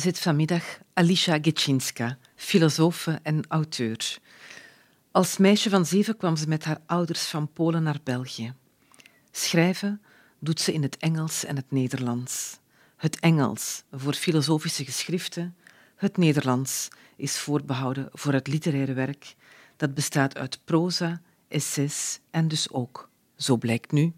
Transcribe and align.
Zit 0.00 0.18
vanmiddag 0.18 0.78
Alicia 0.92 1.38
Getschinska, 1.42 2.18
filosofe 2.36 3.18
en 3.22 3.44
auteur. 3.48 4.18
Als 5.10 5.36
meisje 5.36 5.70
van 5.70 5.86
zeven 5.86 6.16
kwam 6.16 6.36
ze 6.36 6.48
met 6.48 6.64
haar 6.64 6.80
ouders 6.86 7.22
van 7.22 7.52
Polen 7.52 7.82
naar 7.82 7.98
België. 8.04 8.54
Schrijven 9.30 10.02
doet 10.38 10.60
ze 10.60 10.72
in 10.72 10.82
het 10.82 10.96
Engels 10.96 11.44
en 11.44 11.56
het 11.56 11.70
Nederlands. 11.70 12.58
Het 12.96 13.18
Engels 13.20 13.82
voor 13.92 14.14
filosofische 14.14 14.84
geschriften, 14.84 15.56
het 15.96 16.16
Nederlands 16.16 16.88
is 17.16 17.38
voorbehouden 17.38 18.08
voor 18.12 18.32
het 18.32 18.46
literaire 18.46 18.92
werk 18.92 19.34
dat 19.76 19.94
bestaat 19.94 20.36
uit 20.36 20.60
proza, 20.64 21.20
essays 21.48 22.20
en 22.30 22.48
dus 22.48 22.70
ook, 22.70 23.08
zo 23.36 23.56
blijkt 23.56 23.92
nu, 23.92 24.12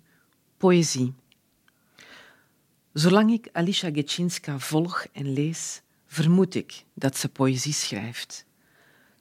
poëzie. 0.56 1.14
Zolang 2.92 3.32
ik 3.32 3.48
Alicia 3.52 3.90
Getschinska 3.90 4.58
volg 4.58 5.06
en 5.12 5.32
lees, 5.32 5.82
vermoed 6.06 6.54
ik 6.54 6.84
dat 6.94 7.16
ze 7.16 7.28
poëzie 7.28 7.72
schrijft. 7.72 8.46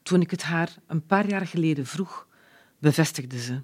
Toen 0.03 0.21
ik 0.21 0.31
het 0.31 0.43
haar 0.43 0.75
een 0.87 1.05
paar 1.05 1.29
jaar 1.29 1.47
geleden 1.47 1.85
vroeg, 1.85 2.27
bevestigde 2.79 3.41
ze. 3.41 3.61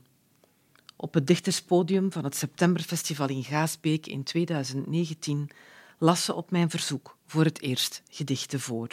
Op 0.96 1.14
het 1.14 1.28
dichterspodium 1.28 2.12
van 2.12 2.24
het 2.24 2.36
Septemberfestival 2.36 3.30
in 3.30 3.44
Gaasbeek 3.44 4.08
in 4.08 4.24
2019 4.24 5.50
las 5.98 6.26
ze 6.26 6.34
op 6.34 6.52
mijn 6.52 6.70
verzoek 6.70 7.18
voor 7.26 7.44
het 7.44 7.62
eerst 7.62 8.02
gedichten 8.10 8.60
voor. 8.60 8.90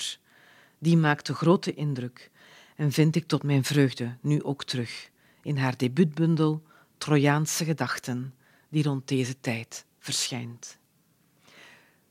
Die 0.78 0.96
maakte 0.96 1.34
grote 1.34 1.74
indruk 1.74 2.30
en 2.76 2.92
vind 2.92 3.16
ik 3.16 3.26
tot 3.26 3.42
mijn 3.42 3.64
vreugde 3.64 4.16
nu 4.20 4.42
ook 4.42 4.64
terug 4.64 5.10
in 5.42 5.56
haar 5.56 5.76
debuutbundel 5.76 6.62
Trojaanse 6.98 7.64
gedachten, 7.64 8.34
die 8.68 8.82
rond 8.82 9.08
deze 9.08 9.40
tijd 9.40 9.84
verschijnt. 9.98 10.78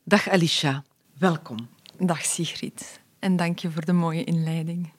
Dag 0.06 0.30
Alicia, 0.30 0.84
welkom. 1.18 1.68
Dag 2.00 2.26
Sigrid 2.26 3.02
en 3.20 3.36
dank 3.36 3.60
je 3.60 3.72
voor 3.72 3.86
de 3.86 3.94
mooie 3.94 4.24
inleiding. 4.24 4.92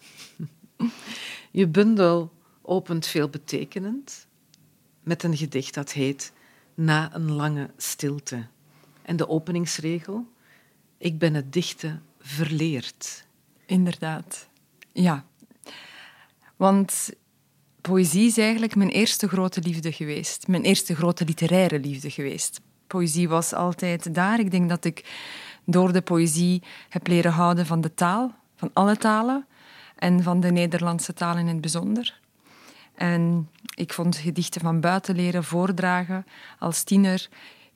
Je 1.50 1.66
bundel 1.66 2.32
opent 2.62 3.06
veelbetekenend 3.06 4.26
met 5.02 5.22
een 5.22 5.36
gedicht 5.36 5.74
dat 5.74 5.92
heet 5.92 6.32
Na 6.74 7.14
een 7.14 7.32
lange 7.32 7.70
stilte. 7.76 8.46
En 9.02 9.16
de 9.16 9.28
openingsregel: 9.28 10.26
Ik 10.98 11.18
ben 11.18 11.34
het 11.34 11.52
dichten 11.52 12.02
verleerd. 12.20 13.24
Inderdaad, 13.66 14.48
ja. 14.92 15.24
Want 16.56 17.10
poëzie 17.80 18.26
is 18.26 18.38
eigenlijk 18.38 18.74
mijn 18.74 18.90
eerste 18.90 19.28
grote 19.28 19.60
liefde 19.60 19.92
geweest. 19.92 20.48
Mijn 20.48 20.62
eerste 20.62 20.94
grote 20.94 21.24
literaire 21.24 21.78
liefde 21.78 22.10
geweest. 22.10 22.60
Poëzie 22.86 23.28
was 23.28 23.52
altijd 23.52 24.14
daar. 24.14 24.38
Ik 24.38 24.50
denk 24.50 24.68
dat 24.68 24.84
ik 24.84 25.04
door 25.64 25.92
de 25.92 26.02
poëzie 26.02 26.62
heb 26.88 27.06
leren 27.06 27.32
houden 27.32 27.66
van 27.66 27.80
de 27.80 27.94
taal, 27.94 28.34
van 28.56 28.70
alle 28.72 28.96
talen 28.96 29.46
en 29.96 30.22
van 30.22 30.40
de 30.40 30.50
Nederlandse 30.50 31.14
taal 31.14 31.36
in 31.36 31.46
het 31.46 31.60
bijzonder. 31.60 32.20
En 32.94 33.48
ik 33.74 33.92
vond 33.92 34.16
gedichten 34.16 34.60
van 34.60 34.80
buiten 34.80 35.16
leren 35.16 35.44
voordragen 35.44 36.26
als 36.58 36.82
tiener 36.82 37.28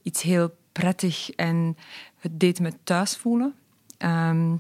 iets 0.02 0.22
heel 0.22 0.56
prettig 0.72 1.30
en 1.30 1.76
het 2.18 2.41
deed 2.41 2.60
me 2.60 2.72
thuis 2.84 3.16
voelen. 3.16 3.54
Ehm, 3.98 4.54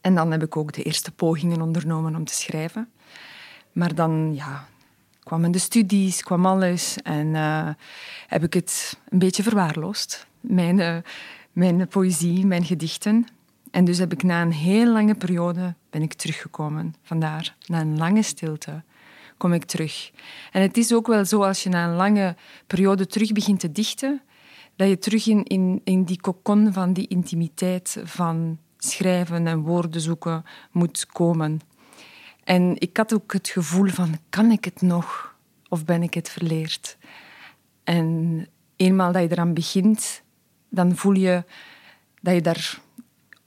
en 0.00 0.14
dan 0.14 0.30
heb 0.30 0.42
ik 0.42 0.56
ook 0.56 0.72
de 0.72 0.82
eerste 0.82 1.12
pogingen 1.12 1.60
ondernomen 1.60 2.16
om 2.16 2.24
te 2.24 2.34
schrijven. 2.34 2.90
Maar 3.72 3.94
dan 3.94 4.34
ja, 4.34 4.68
kwamen 5.24 5.50
de 5.50 5.58
studies, 5.58 6.22
kwam 6.22 6.46
alles 6.46 6.96
en 7.02 7.26
uh, 7.26 7.68
heb 8.26 8.42
ik 8.42 8.54
het 8.54 8.98
een 9.08 9.18
beetje 9.18 9.42
verwaarloosd. 9.42 10.26
Mijn, 10.40 10.78
uh, 10.78 10.96
mijn 11.52 11.88
poëzie, 11.88 12.46
mijn 12.46 12.64
gedichten. 12.64 13.26
En 13.70 13.84
dus 13.84 13.98
heb 13.98 14.12
ik 14.12 14.22
na 14.22 14.42
een 14.42 14.52
heel 14.52 14.92
lange 14.92 15.14
periode 15.14 15.74
ben 15.90 16.02
ik 16.02 16.14
teruggekomen. 16.14 16.94
Vandaar, 17.02 17.56
na 17.66 17.80
een 17.80 17.96
lange 17.96 18.22
stilte, 18.22 18.82
kom 19.36 19.52
ik 19.52 19.64
terug. 19.64 20.10
En 20.52 20.62
het 20.62 20.76
is 20.76 20.92
ook 20.92 21.06
wel 21.06 21.24
zo, 21.24 21.42
als 21.42 21.62
je 21.62 21.68
na 21.68 21.84
een 21.84 21.96
lange 21.96 22.36
periode 22.66 23.06
terug 23.06 23.32
begint 23.32 23.60
te 23.60 23.72
dichten, 23.72 24.22
dat 24.76 24.88
je 24.88 24.98
terug 24.98 25.26
in, 25.26 25.44
in, 25.44 25.80
in 25.84 26.04
die 26.04 26.20
kokon 26.20 26.72
van 26.72 26.92
die 26.92 27.08
intimiteit 27.08 28.00
van 28.04 28.58
schrijven 28.78 29.46
en 29.46 29.60
woorden 29.60 30.00
zoeken 30.00 30.44
moet 30.70 31.06
komen. 31.06 31.60
En 32.44 32.74
ik 32.78 32.96
had 32.96 33.14
ook 33.14 33.32
het 33.32 33.48
gevoel 33.48 33.88
van, 33.88 34.18
kan 34.28 34.50
ik 34.50 34.64
het 34.64 34.82
nog? 34.82 35.34
Of 35.68 35.84
ben 35.84 36.02
ik 36.02 36.14
het 36.14 36.28
verleerd? 36.28 36.96
En 37.84 38.48
eenmaal 38.76 39.12
dat 39.12 39.22
je 39.22 39.30
eraan 39.30 39.54
begint, 39.54 40.22
dan 40.68 40.96
voel 40.96 41.12
je 41.12 41.44
dat 42.20 42.34
je 42.34 42.40
daar 42.40 42.78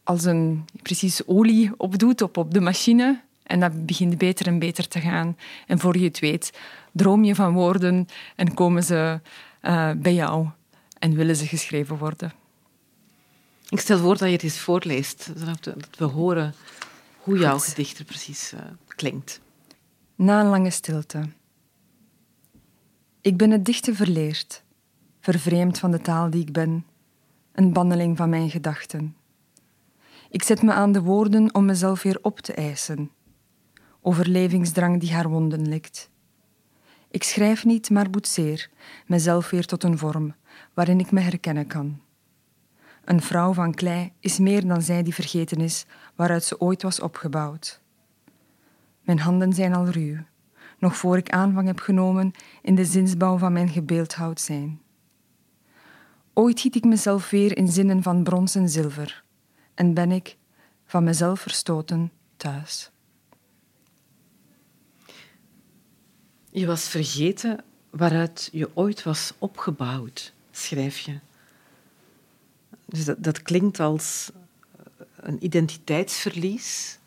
als 0.04 0.24
een 0.26 0.66
precies 0.82 1.28
olie 1.28 1.72
op 1.78 2.00
doet, 2.00 2.22
op, 2.22 2.38
op 2.38 2.54
de 2.54 2.62
machine. 2.62 3.22
En 3.44 3.60
dat 3.60 3.86
begint 3.86 4.18
beter 4.18 4.48
en 4.48 4.60
beter 4.60 4.88
te 4.88 5.00
gaan. 5.00 5.38
En 5.68 5.80
voor 5.80 5.98
je 5.98 6.06
het 6.06 6.20
weet, 6.20 6.60
droom 6.92 7.24
je 7.24 7.36
van 7.36 7.54
woorden 7.54 8.08
en 8.36 8.54
komen 8.54 8.84
ze 8.84 9.20
uh, 9.62 9.92
bij 9.98 10.14
jou 10.14 10.48
en 11.00 11.16
willen 11.16 11.36
ze 11.36 11.46
geschreven 11.46 11.98
worden. 11.98 12.34
Ik 13.70 13.80
stel 13.80 13.98
voor 13.98 14.18
dat 14.18 14.28
je 14.28 14.34
het 14.34 14.44
eens 14.44 14.60
voorleest, 14.60 15.32
zodat 15.36 15.76
we 15.98 16.06
horen 16.06 16.54
hoe 17.18 17.38
jouw 17.38 17.60
gedicht 17.60 18.00
er 18.00 18.06
precies 18.06 18.54
uh, 18.54 18.60
klinkt. 18.98 19.42
Na 20.16 20.42
een 20.42 20.48
lange 20.48 20.70
stilte. 20.70 21.24
Ik 23.22 23.38
ben 23.38 23.52
het 23.52 23.66
dichten 23.66 23.96
verleerd, 23.96 24.64
vervreemd 25.20 25.80
van 25.80 25.92
de 25.92 26.02
taal 26.02 26.30
die 26.30 26.42
ik 26.42 26.52
ben, 26.52 26.86
een 27.52 27.74
banneling 27.74 28.18
van 28.18 28.30
mijn 28.30 28.50
gedachten. 28.50 29.16
Ik 30.30 30.44
zet 30.44 30.62
me 30.62 30.74
aan 30.74 30.92
de 30.92 31.02
woorden 31.02 31.56
om 31.56 31.66
mezelf 31.66 32.04
weer 32.04 32.20
op 32.22 32.40
te 32.40 32.54
eisen, 32.54 33.12
overlevingsdrang 34.02 35.00
die 35.00 35.14
haar 35.14 35.30
wonden 35.30 35.68
likt. 35.68 36.10
Ik 37.10 37.24
schrijf 37.24 37.66
niet, 37.66 37.90
maar 37.90 38.10
boetseer 38.10 38.70
mezelf 39.06 39.50
weer 39.50 39.66
tot 39.66 39.84
een 39.84 39.98
vorm 39.98 40.36
waarin 40.74 41.00
ik 41.00 41.12
me 41.12 41.20
herkennen 41.20 41.68
kan. 41.68 42.02
Een 43.06 43.22
vrouw 43.22 43.54
van 43.54 43.74
klei 43.74 44.12
is 44.20 44.40
meer 44.40 44.68
dan 44.68 44.82
zij 44.82 45.04
die 45.04 45.14
vergeten 45.14 45.62
is 45.62 45.86
waaruit 46.16 46.44
ze 46.44 46.60
ooit 46.60 46.82
was 46.82 47.00
opgebouwd. 47.00 47.82
Mijn 49.08 49.20
handen 49.20 49.54
zijn 49.54 49.74
al 49.74 49.86
ruw, 49.86 50.18
nog 50.80 50.96
voor 50.96 51.18
ik 51.18 51.30
aanvang 51.30 51.68
heb 51.68 51.80
genomen 51.80 52.32
in 52.62 52.76
de 52.76 52.86
zinsbouw 52.86 53.38
van 53.38 53.54
mijn 53.54 53.70
gebeeldhouwd 53.70 54.42
zijn. 54.42 54.82
Ooit 56.34 56.60
giet 56.60 56.76
ik 56.76 56.84
mezelf 56.84 57.30
weer 57.30 57.58
in 57.58 57.68
zinnen 57.68 58.04
van 58.04 58.24
brons 58.24 58.56
en 58.56 58.70
zilver 58.70 59.24
en 59.74 59.94
ben 59.94 60.12
ik, 60.12 60.38
van 60.86 61.04
mezelf 61.04 61.40
verstoten, 61.40 62.12
thuis. 62.38 62.92
Je 66.50 66.66
was 66.66 66.88
vergeten 66.88 67.64
waaruit 67.90 68.50
je 68.52 68.70
ooit 68.74 69.04
was 69.04 69.34
opgebouwd, 69.38 70.34
schrijf 70.52 70.98
je. 71.00 71.20
Dus 72.86 73.06
dat, 73.06 73.24
dat 73.24 73.42
klinkt 73.42 73.80
als 73.80 74.32
een 75.16 75.46
identiteitsverlies, 75.46 77.00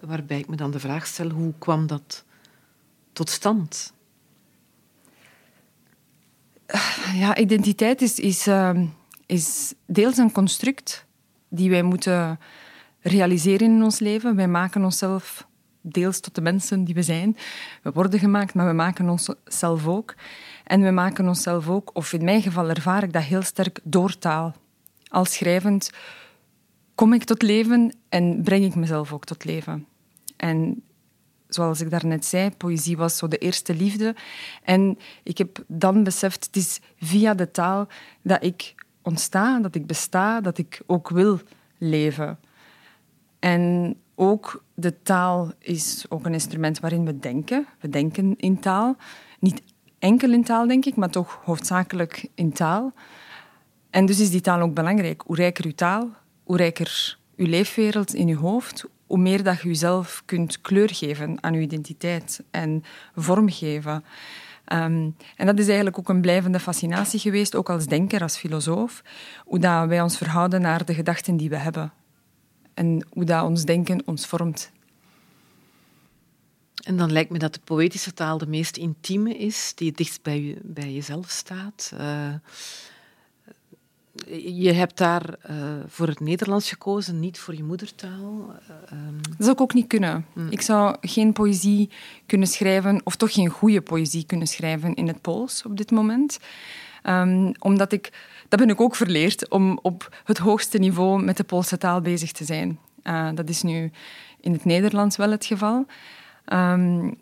waarbij 0.00 0.38
ik 0.38 0.48
me 0.48 0.56
dan 0.56 0.70
de 0.70 0.80
vraag 0.80 1.06
stel, 1.06 1.28
hoe 1.30 1.52
kwam 1.58 1.86
dat 1.86 2.24
tot 3.12 3.30
stand? 3.30 3.92
Ja, 7.14 7.36
identiteit 7.36 8.02
is, 8.02 8.18
is, 8.18 8.46
uh, 8.46 8.80
is 9.26 9.74
deels 9.86 10.16
een 10.16 10.32
construct 10.32 11.06
die 11.48 11.70
wij 11.70 11.82
moeten 11.82 12.38
realiseren 13.00 13.70
in 13.70 13.82
ons 13.82 13.98
leven. 13.98 14.36
Wij 14.36 14.48
maken 14.48 14.84
onszelf 14.84 15.46
deels 15.80 16.20
tot 16.20 16.34
de 16.34 16.40
mensen 16.40 16.84
die 16.84 16.94
we 16.94 17.02
zijn. 17.02 17.36
We 17.82 17.90
worden 17.92 18.20
gemaakt, 18.20 18.54
maar 18.54 18.66
we 18.66 18.72
maken 18.72 19.08
onszelf 19.08 19.86
ook. 19.86 20.14
En 20.64 20.82
we 20.82 20.90
maken 20.90 21.28
onszelf 21.28 21.68
ook, 21.68 21.90
of 21.92 22.12
in 22.12 22.24
mijn 22.24 22.42
geval 22.42 22.68
ervaar 22.68 23.02
ik 23.02 23.12
dat 23.12 23.22
heel 23.22 23.42
sterk 23.42 23.80
door 23.82 24.18
taal. 24.18 24.54
Als 25.08 25.32
schrijvend 25.32 25.90
kom 26.96 27.12
ik 27.12 27.24
tot 27.24 27.42
leven 27.42 27.92
en 28.08 28.42
breng 28.42 28.64
ik 28.64 28.74
mezelf 28.74 29.12
ook 29.12 29.24
tot 29.24 29.44
leven. 29.44 29.86
En 30.36 30.82
zoals 31.48 31.80
ik 31.80 31.90
daarnet 31.90 32.24
zei, 32.24 32.50
poëzie 32.50 32.96
was 32.96 33.16
zo 33.16 33.28
de 33.28 33.38
eerste 33.38 33.74
liefde. 33.74 34.14
En 34.62 34.98
ik 35.22 35.38
heb 35.38 35.64
dan 35.66 36.04
beseft, 36.04 36.44
het 36.44 36.56
is 36.56 36.80
via 36.98 37.34
de 37.34 37.50
taal 37.50 37.88
dat 38.22 38.44
ik 38.44 38.74
ontsta, 39.02 39.60
dat 39.60 39.74
ik 39.74 39.86
besta, 39.86 40.40
dat 40.40 40.58
ik 40.58 40.82
ook 40.86 41.08
wil 41.08 41.40
leven. 41.78 42.38
En 43.38 43.96
ook 44.14 44.64
de 44.74 45.02
taal 45.02 45.52
is 45.58 46.04
ook 46.08 46.26
een 46.26 46.32
instrument 46.32 46.80
waarin 46.80 47.04
we 47.04 47.18
denken. 47.18 47.66
We 47.80 47.88
denken 47.88 48.36
in 48.36 48.60
taal. 48.60 48.96
Niet 49.40 49.62
enkel 49.98 50.32
in 50.32 50.44
taal, 50.44 50.66
denk 50.66 50.84
ik, 50.84 50.96
maar 50.96 51.10
toch 51.10 51.40
hoofdzakelijk 51.44 52.28
in 52.34 52.52
taal. 52.52 52.92
En 53.90 54.06
dus 54.06 54.20
is 54.20 54.30
die 54.30 54.40
taal 54.40 54.60
ook 54.60 54.74
belangrijk. 54.74 55.22
Hoe 55.26 55.36
rijker 55.36 55.64
uw 55.64 55.74
taal, 55.74 56.10
hoe 56.46 56.56
rijker 56.56 57.18
uw 57.36 57.46
leefwereld 57.46 58.14
in 58.14 58.28
uw 58.28 58.38
hoofd, 58.38 58.84
hoe 59.06 59.18
meer 59.18 59.42
dat 59.42 59.60
je 59.60 59.68
jezelf 59.68 60.22
kunt 60.24 60.60
kleur 60.60 60.94
geven 60.94 61.42
aan 61.42 61.54
uw 61.54 61.60
identiteit 61.60 62.42
en 62.50 62.84
vormgeven. 63.14 64.04
Um, 64.72 65.16
en 65.36 65.46
dat 65.46 65.58
is 65.58 65.66
eigenlijk 65.66 65.98
ook 65.98 66.08
een 66.08 66.20
blijvende 66.20 66.60
fascinatie 66.60 67.20
geweest, 67.20 67.54
ook 67.54 67.70
als 67.70 67.86
denker, 67.86 68.22
als 68.22 68.36
filosoof, 68.36 69.02
hoe 69.44 69.58
dat 69.58 69.88
wij 69.88 70.00
ons 70.00 70.16
verhouden 70.16 70.60
naar 70.60 70.84
de 70.84 70.94
gedachten 70.94 71.36
die 71.36 71.48
we 71.48 71.56
hebben. 71.56 71.92
En 72.74 73.06
hoe 73.10 73.24
dat 73.24 73.44
ons 73.44 73.64
denken 73.64 74.02
ons 74.04 74.26
vormt. 74.26 74.70
En 76.84 76.96
dan 76.96 77.12
lijkt 77.12 77.30
me 77.30 77.38
dat 77.38 77.54
de 77.54 77.60
poëtische 77.64 78.14
taal 78.14 78.38
de 78.38 78.46
meest 78.46 78.76
intieme 78.76 79.36
is, 79.36 79.72
die 79.74 79.88
het 79.88 79.96
dichtst 79.96 80.22
bij, 80.22 80.42
je, 80.42 80.56
bij 80.62 80.92
jezelf 80.92 81.28
staat. 81.28 81.92
Uh, 81.94 82.34
je 84.44 84.72
hebt 84.72 84.98
daar 84.98 85.34
uh, 85.50 85.56
voor 85.86 86.06
het 86.06 86.20
Nederlands 86.20 86.68
gekozen, 86.68 87.20
niet 87.20 87.38
voor 87.38 87.54
je 87.54 87.62
moedertaal. 87.62 88.54
Uh, 88.92 88.98
Dat 89.22 89.36
zou 89.38 89.52
ik 89.52 89.60
ook 89.60 89.74
niet 89.74 89.86
kunnen. 89.86 90.26
Mm. 90.32 90.48
Ik 90.50 90.60
zou 90.60 90.96
geen 91.00 91.32
poëzie 91.32 91.90
kunnen 92.26 92.48
schrijven, 92.48 93.00
of 93.04 93.16
toch 93.16 93.32
geen 93.32 93.48
goede 93.48 93.80
poëzie 93.80 94.26
kunnen 94.26 94.46
schrijven 94.46 94.94
in 94.94 95.06
het 95.06 95.20
Pools 95.20 95.62
op 95.62 95.76
dit 95.76 95.90
moment. 95.90 96.38
Um, 97.02 97.52
omdat 97.58 97.92
ik, 97.92 98.12
dat 98.48 98.58
ben 98.58 98.70
ik 98.70 98.80
ook 98.80 98.96
verleerd, 98.96 99.48
om 99.48 99.78
op 99.82 100.20
het 100.24 100.38
hoogste 100.38 100.78
niveau 100.78 101.22
met 101.22 101.36
de 101.36 101.44
Poolse 101.44 101.78
taal 101.78 102.00
bezig 102.00 102.32
te 102.32 102.44
zijn. 102.44 102.78
Uh, 103.04 103.28
dat 103.34 103.48
is 103.48 103.62
nu 103.62 103.90
in 104.40 104.52
het 104.52 104.64
Nederlands 104.64 105.16
wel 105.16 105.30
het 105.30 105.44
geval. 105.44 105.86
Um, 106.52 107.20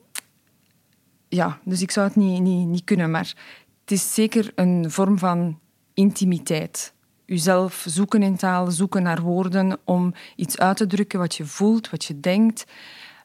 ja, 1.29 1.59
dus 1.65 1.83
ik 1.83 1.91
zou 1.91 2.07
het 2.07 2.17
niet, 2.17 2.41
niet, 2.41 2.67
niet 2.67 2.85
kunnen, 2.85 3.11
maar 3.11 3.35
het 3.81 3.91
is 3.91 4.15
zeker 4.15 4.53
een 4.55 4.91
vorm 4.91 5.19
van 5.19 5.59
intimiteit. 5.95 6.93
Uzelf 7.27 7.85
zoeken 7.89 8.23
in 8.23 8.37
taal, 8.37 8.71
zoeken 8.71 9.03
naar 9.03 9.21
woorden 9.21 9.79
om 9.85 10.15
iets 10.37 10.59
uit 10.59 10.77
te 10.77 10.87
drukken 10.87 11.19
wat 11.19 11.35
je 11.35 11.45
voelt, 11.45 11.91
wat 11.91 12.05
je 12.05 12.21
denkt. 12.21 12.65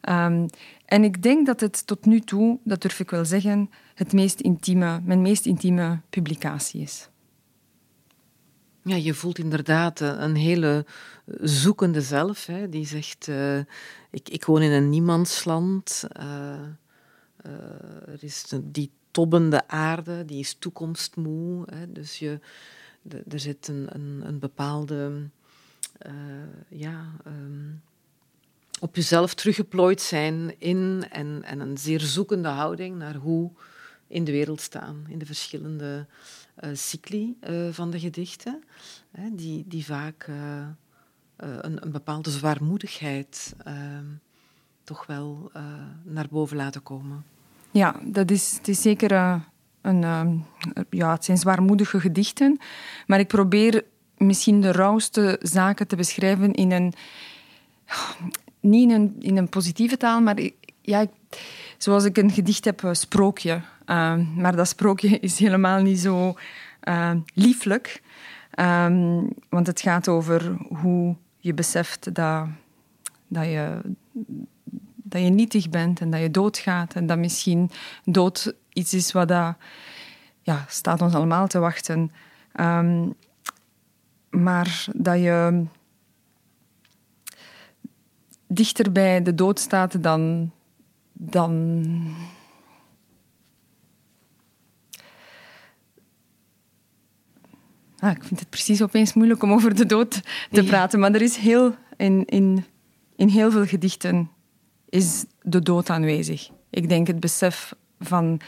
Um, 0.09 0.45
en 0.85 1.03
ik 1.03 1.21
denk 1.23 1.45
dat 1.45 1.59
het 1.59 1.87
tot 1.87 2.05
nu 2.05 2.19
toe, 2.19 2.59
dat 2.63 2.81
durf 2.81 2.99
ik 2.99 3.09
wel 3.09 3.25
zeggen, 3.25 3.69
het 3.95 4.13
meest 4.13 4.39
intieme, 4.39 5.01
mijn 5.03 5.21
meest 5.21 5.45
intieme 5.45 5.99
publicatie 6.09 6.81
is. 6.81 7.09
Ja, 8.83 8.95
je 8.95 9.13
voelt 9.13 9.39
inderdaad 9.39 9.99
een 9.99 10.35
hele 10.35 10.85
zoekende 11.41 12.01
zelf, 12.01 12.45
hè, 12.45 12.69
die 12.69 12.85
zegt: 12.85 13.27
uh, 13.27 13.57
ik, 14.11 14.29
ik 14.29 14.45
woon 14.45 14.61
in 14.61 14.71
een 14.71 14.89
niemandsland. 14.89 16.03
Er 18.05 18.23
is 18.23 18.53
die 18.63 18.91
tobbende 19.11 19.67
aarde, 19.67 20.25
die 20.25 20.39
is 20.39 20.53
toekomstmoe. 20.53 21.63
Hè, 21.69 21.91
dus 21.91 22.19
je, 22.19 22.39
er 23.29 23.39
zit 23.39 23.67
een, 23.67 23.87
een, 23.89 24.21
een 24.25 24.39
bepaalde. 24.39 25.29
ja, 26.67 27.05
um, 27.27 27.81
op 28.79 28.95
jezelf 28.95 29.33
teruggeplooid 29.33 30.01
zijn 30.01 30.59
in 30.59 31.05
en, 31.09 31.43
en 31.43 31.59
een 31.59 31.77
zeer 31.77 31.99
zoekende 31.99 32.47
houding 32.47 32.97
naar 32.97 33.15
hoe 33.15 33.51
in 34.07 34.23
de 34.23 34.31
wereld 34.31 34.61
staan, 34.61 35.05
in 35.07 35.17
de 35.17 35.25
verschillende 35.25 36.05
uh, 36.63 36.69
cycli 36.73 37.37
uh, 37.49 37.69
van 37.71 37.91
de 37.91 37.99
gedichten, 37.99 38.63
hè, 39.11 39.35
die, 39.35 39.65
die 39.67 39.85
vaak 39.85 40.27
een, 41.37 41.83
een, 41.85 41.91
bepaalde 41.91 42.29
zwaarmoedigheid 42.29 43.55
ehm, 43.63 44.05
toch 44.83 45.05
wel 45.05 45.51
naar 46.03 46.27
boven 46.29 46.57
laten 46.57 46.83
komen. 46.83 47.25
Ja, 47.71 47.95
dat 48.03 48.31
is, 48.31 48.53
het 48.57 48.67
is 48.67 48.81
zeker 48.81 49.11
een, 49.81 50.03
ehm, 50.03 50.35
ja, 50.89 51.11
het 51.11 51.25
zijn 51.25 51.37
zwaarmoedige 51.37 51.99
gedichten, 51.99 52.59
maar 53.07 53.19
ik 53.19 53.27
probeer 53.27 53.83
misschien 54.17 54.61
de 54.61 54.71
rauwste 54.71 55.39
zaken 55.41 55.87
te 55.87 55.95
beschrijven 55.95 56.53
in 56.53 56.71
een 56.71 56.93
niet 58.59 58.89
in 58.89 58.95
een, 58.95 59.15
in 59.19 59.37
een 59.37 59.49
positieve 59.49 59.97
taal, 59.97 60.21
maar 60.21 60.39
ja, 60.81 61.05
zoals 61.77 62.03
ik 62.03 62.17
een 62.17 62.31
gedicht 62.31 62.65
heb, 62.65 62.83
een 62.83 62.95
sprookje. 62.95 63.61
Uh, 63.85 64.15
maar 64.35 64.55
dat 64.55 64.67
sprookje 64.67 65.19
is 65.29 65.39
helemaal 65.39 65.81
niet 65.81 65.99
zo 65.99 66.33
uh, 66.83 67.11
lieflijk. 67.33 68.01
Want 69.49 69.67
het 69.67 69.81
gaat 69.81 70.07
over 70.07 70.57
hoe 70.69 71.15
je 71.37 71.53
beseft 71.53 72.15
dat, 72.15 72.47
dat, 73.27 73.45
je, 73.45 73.81
dat 75.09 75.21
je 75.21 75.29
nietig 75.29 75.69
bent 75.69 76.01
en 76.01 76.09
dat 76.09 76.21
je 76.21 76.31
doodgaat. 76.31 76.93
En 76.93 77.07
dat 77.07 77.17
misschien 77.17 77.71
dood 78.03 78.53
iets 78.73 78.93
is 78.93 79.11
wat 79.11 79.27
dat, 79.27 79.55
ja, 80.41 80.65
staat 80.67 81.01
ons 81.01 81.13
allemaal 81.13 81.47
te 81.47 81.59
wachten. 81.59 82.11
Um, 82.59 83.15
maar 84.29 84.85
dat 84.95 85.19
je 85.19 85.65
dichter 88.47 88.91
bij 88.91 89.23
de 89.23 89.35
dood 89.35 89.59
staat 89.59 90.03
dan. 90.03 90.51
dan 91.13 91.83
ah, 97.99 98.11
ik 98.11 98.23
vind 98.23 98.39
het 98.39 98.49
precies 98.49 98.81
opeens 98.81 99.13
moeilijk 99.13 99.43
om 99.43 99.51
over 99.51 99.75
de 99.75 99.85
dood 99.85 100.21
te 100.51 100.63
praten, 100.63 100.99
maar 100.99 101.13
er 101.13 101.21
is 101.21 101.35
heel, 101.35 101.75
in, 101.97 102.25
in, 102.25 102.65
in 103.15 103.27
heel 103.27 103.51
veel 103.51 103.65
gedichten 103.65 104.29
is 104.89 105.25
de 105.41 105.61
dood 105.61 105.89
aanwezig. 105.89 106.49
Ik 106.69 106.89
denk 106.89 107.07
het 107.07 107.19
besef 107.19 107.73
van 107.99 108.41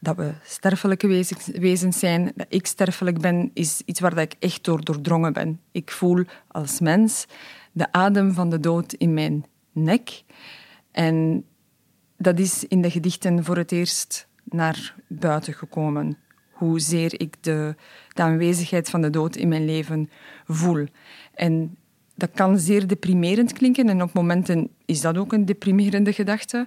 dat 0.00 0.16
we 0.16 0.32
sterfelijke 0.42 1.24
wezens 1.60 1.98
zijn, 1.98 2.32
dat 2.34 2.46
ik 2.48 2.66
sterfelijk 2.66 3.20
ben, 3.20 3.50
is 3.54 3.82
iets 3.84 4.00
waar 4.00 4.18
ik 4.18 4.34
echt 4.38 4.64
door 4.64 4.84
doordrongen 4.84 5.32
ben. 5.32 5.60
Ik 5.72 5.90
voel 5.90 6.24
als 6.48 6.80
mens 6.80 7.26
de 7.72 7.92
adem 7.92 8.32
van 8.32 8.50
de 8.50 8.60
dood 8.60 8.92
in 8.92 9.14
mijn 9.14 9.44
nek. 9.72 10.22
En 10.90 11.44
dat 12.16 12.38
is 12.38 12.64
in 12.64 12.82
de 12.82 12.90
gedichten 12.90 13.44
voor 13.44 13.56
het 13.56 13.72
eerst 13.72 14.28
naar 14.44 14.94
buiten 15.08 15.54
gekomen. 15.54 16.18
Hoezeer 16.50 17.20
ik 17.20 17.36
de, 17.40 17.74
de 18.08 18.22
aanwezigheid 18.22 18.90
van 18.90 19.00
de 19.00 19.10
dood 19.10 19.36
in 19.36 19.48
mijn 19.48 19.64
leven 19.64 20.10
voel. 20.46 20.86
En 21.34 21.76
dat 22.14 22.30
kan 22.34 22.58
zeer 22.58 22.86
deprimerend 22.86 23.52
klinken 23.52 23.88
en 23.88 24.02
op 24.02 24.12
momenten 24.12 24.68
is 24.84 25.00
dat 25.00 25.16
ook 25.16 25.32
een 25.32 25.44
deprimerende 25.44 26.12
gedachte. 26.12 26.66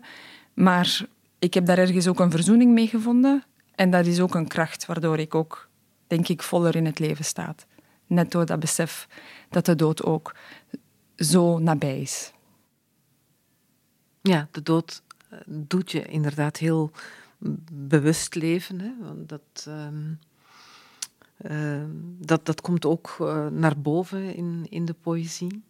Maar 0.53 1.05
ik 1.39 1.53
heb 1.53 1.65
daar 1.65 1.77
ergens 1.77 2.07
ook 2.07 2.19
een 2.19 2.31
verzoening 2.31 2.73
mee 2.73 2.87
gevonden. 2.87 3.43
En 3.75 3.89
dat 3.89 4.05
is 4.05 4.19
ook 4.19 4.35
een 4.35 4.47
kracht 4.47 4.85
waardoor 4.85 5.19
ik 5.19 5.35
ook, 5.35 5.69
denk 6.07 6.27
ik, 6.27 6.43
voller 6.43 6.75
in 6.75 6.85
het 6.85 6.99
leven 6.99 7.25
sta. 7.25 7.55
Net 8.07 8.31
door 8.31 8.45
dat 8.45 8.59
besef 8.59 9.07
dat 9.49 9.65
de 9.65 9.75
dood 9.75 10.03
ook 10.03 10.35
zo 11.15 11.59
nabij 11.59 12.01
is. 12.01 12.33
Ja, 14.21 14.47
de 14.51 14.63
dood 14.63 15.01
eh, 15.29 15.39
doet 15.45 15.91
je 15.91 16.05
inderdaad 16.05 16.57
heel 16.57 16.91
bewust 17.71 18.35
leven. 18.35 18.79
Hè? 18.79 18.91
Want 19.01 19.29
dat, 19.29 19.65
uh, 19.67 19.87
uh, 21.41 21.83
dat, 22.19 22.45
dat 22.45 22.61
komt 22.61 22.85
ook 22.85 23.17
uh, 23.21 23.47
naar 23.47 23.79
boven 23.79 24.35
in, 24.35 24.65
in 24.69 24.85
de 24.85 24.93
poëzie. 24.93 25.63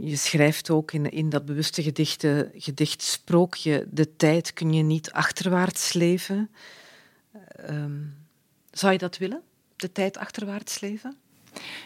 je 0.00 0.16
schrijft 0.16 0.70
ook 0.70 0.92
in, 0.92 1.10
in 1.10 1.28
dat 1.28 1.44
bewuste 1.44 1.82
gedicht, 1.82 2.26
gedicht 2.54 3.02
Sprookje, 3.02 3.86
de 3.90 4.16
tijd 4.16 4.52
kun 4.52 4.72
je 4.72 4.82
niet 4.82 5.12
achterwaarts 5.12 5.92
leven. 5.92 6.50
Ehm, 7.56 8.00
zou 8.70 8.92
je 8.92 8.98
dat 8.98 9.18
willen, 9.18 9.42
de 9.76 9.92
tijd 9.92 10.16
achterwaarts 10.16 10.80
leven? 10.80 11.16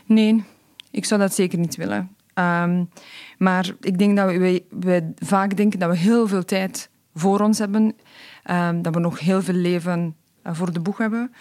Nee, 0.04 0.44
ik 0.90 1.04
zou 1.04 1.20
dat 1.20 1.34
zeker 1.34 1.58
niet 1.58 1.76
willen. 1.76 2.16
Um, 2.34 2.90
maar 3.38 3.74
ik 3.80 3.98
denk 3.98 4.16
dat 4.16 4.30
we, 4.30 4.64
we, 4.70 5.12
vaak 5.16 5.56
denken 5.56 5.78
dat 5.78 5.90
we 5.90 5.96
heel 5.96 6.28
veel 6.28 6.44
tijd 6.44 6.90
voor 7.14 7.40
ons 7.40 7.58
hebben, 7.58 7.96
um, 8.50 8.82
dat 8.82 8.94
we 8.94 9.00
nog 9.00 9.18
heel 9.18 9.42
veel 9.42 9.54
leven 9.54 10.16
uh, 10.46 10.54
voor 10.54 10.72
de 10.72 10.80
boeg 10.80 10.98
hebben. 10.98 11.32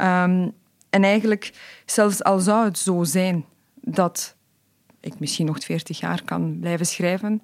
Um, 0.00 0.52
en 0.90 1.04
eigenlijk, 1.04 1.52
zelfs 1.86 2.22
al 2.22 2.38
zou 2.38 2.64
het 2.64 2.78
zo 2.78 3.04
zijn 3.04 3.44
dat 3.74 4.36
ik 5.00 5.20
misschien 5.20 5.46
nog 5.46 5.64
40 5.64 6.00
jaar 6.00 6.22
kan 6.24 6.58
blijven 6.60 6.86
schrijven, 6.86 7.42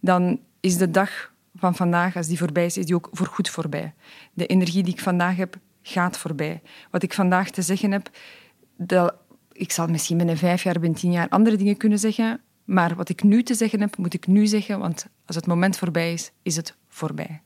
dan 0.00 0.40
is 0.60 0.76
de 0.76 0.90
dag 0.90 1.32
van 1.54 1.74
vandaag, 1.74 2.16
als 2.16 2.26
die 2.26 2.38
voorbij 2.38 2.64
is, 2.64 2.76
is 2.76 2.86
die 2.86 2.94
ook 2.94 3.08
voorgoed 3.12 3.50
voorbij. 3.50 3.94
De 4.32 4.46
energie 4.46 4.82
die 4.82 4.92
ik 4.92 5.00
vandaag 5.00 5.36
heb, 5.36 5.56
gaat 5.82 6.18
voorbij. 6.18 6.62
Wat 6.90 7.02
ik 7.02 7.14
vandaag 7.14 7.50
te 7.50 7.62
zeggen 7.62 7.92
heb, 7.92 8.10
dat 8.76 9.14
ik 9.52 9.72
zal 9.72 9.86
misschien 9.86 10.16
binnen 10.16 10.36
vijf 10.36 10.62
jaar, 10.62 10.80
binnen 10.80 10.98
tien 10.98 11.12
jaar 11.12 11.28
andere 11.28 11.56
dingen 11.56 11.76
kunnen 11.76 11.98
zeggen. 11.98 12.40
Maar 12.68 12.94
wat 12.94 13.08
ik 13.08 13.22
nu 13.22 13.42
te 13.42 13.54
zeggen 13.54 13.80
heb, 13.80 13.96
moet 13.96 14.14
ik 14.14 14.26
nu 14.26 14.46
zeggen. 14.46 14.78
Want 14.78 15.06
als 15.26 15.36
het 15.36 15.46
moment 15.46 15.76
voorbij 15.76 16.12
is, 16.12 16.30
is 16.42 16.56
het 16.56 16.76
voorbij. 16.88 17.40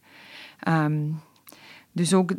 Ehm, 0.59 1.11
dus 1.93 2.15
ook, 2.15 2.35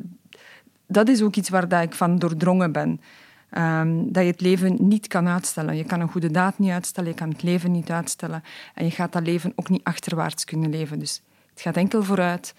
dat 0.87 1.07
is 1.09 1.21
ook 1.21 1.35
iets 1.35 1.49
waar 1.49 1.67
dat 1.67 1.83
ik 1.83 1.93
van 1.93 2.19
doordrongen 2.19 2.71
ben. 2.71 3.01
Ehm, 3.49 4.03
dat 4.05 4.23
je 4.23 4.31
het 4.31 4.41
leven 4.41 4.87
niet 4.87 5.07
kan 5.07 5.27
uitstellen. 5.27 5.75
Je 5.75 5.83
kan 5.83 5.99
een 5.99 6.11
goede 6.11 6.31
daad 6.31 6.59
niet 6.59 6.71
uitstellen, 6.71 7.09
je 7.09 7.15
kan 7.15 7.29
het 7.29 7.43
leven 7.43 7.71
niet 7.71 7.91
uitstellen. 7.91 8.43
En 8.73 8.85
je 8.85 8.91
gaat 8.91 9.11
dat 9.11 9.25
leven 9.25 9.53
ook 9.55 9.69
niet 9.69 9.83
achterwaarts 9.83 10.45
kunnen 10.45 10.69
leven. 10.69 10.99
Dus 10.99 11.21
het 11.49 11.61
gaat 11.61 11.77
enkel 11.77 12.03
vooruit. 12.03 12.55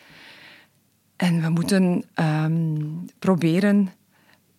En 1.17 1.43
we 1.43 1.49
moeten 1.49 2.05
ehm, 2.15 2.77
proberen 3.19 3.93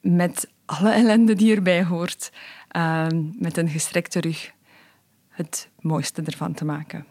met 0.02 0.50
alle 0.66 0.92
ellende 0.92 1.36
die 1.36 1.56
erbij 1.56 1.84
hoort, 1.84 2.32
met 3.38 3.58
een 3.58 3.70
gestrekte 3.70 4.20
rug, 4.20 4.54
het 5.36 5.70
mooiste 5.80 6.22
ervan 6.22 6.54
te 6.54 6.66
maken. 6.66 7.06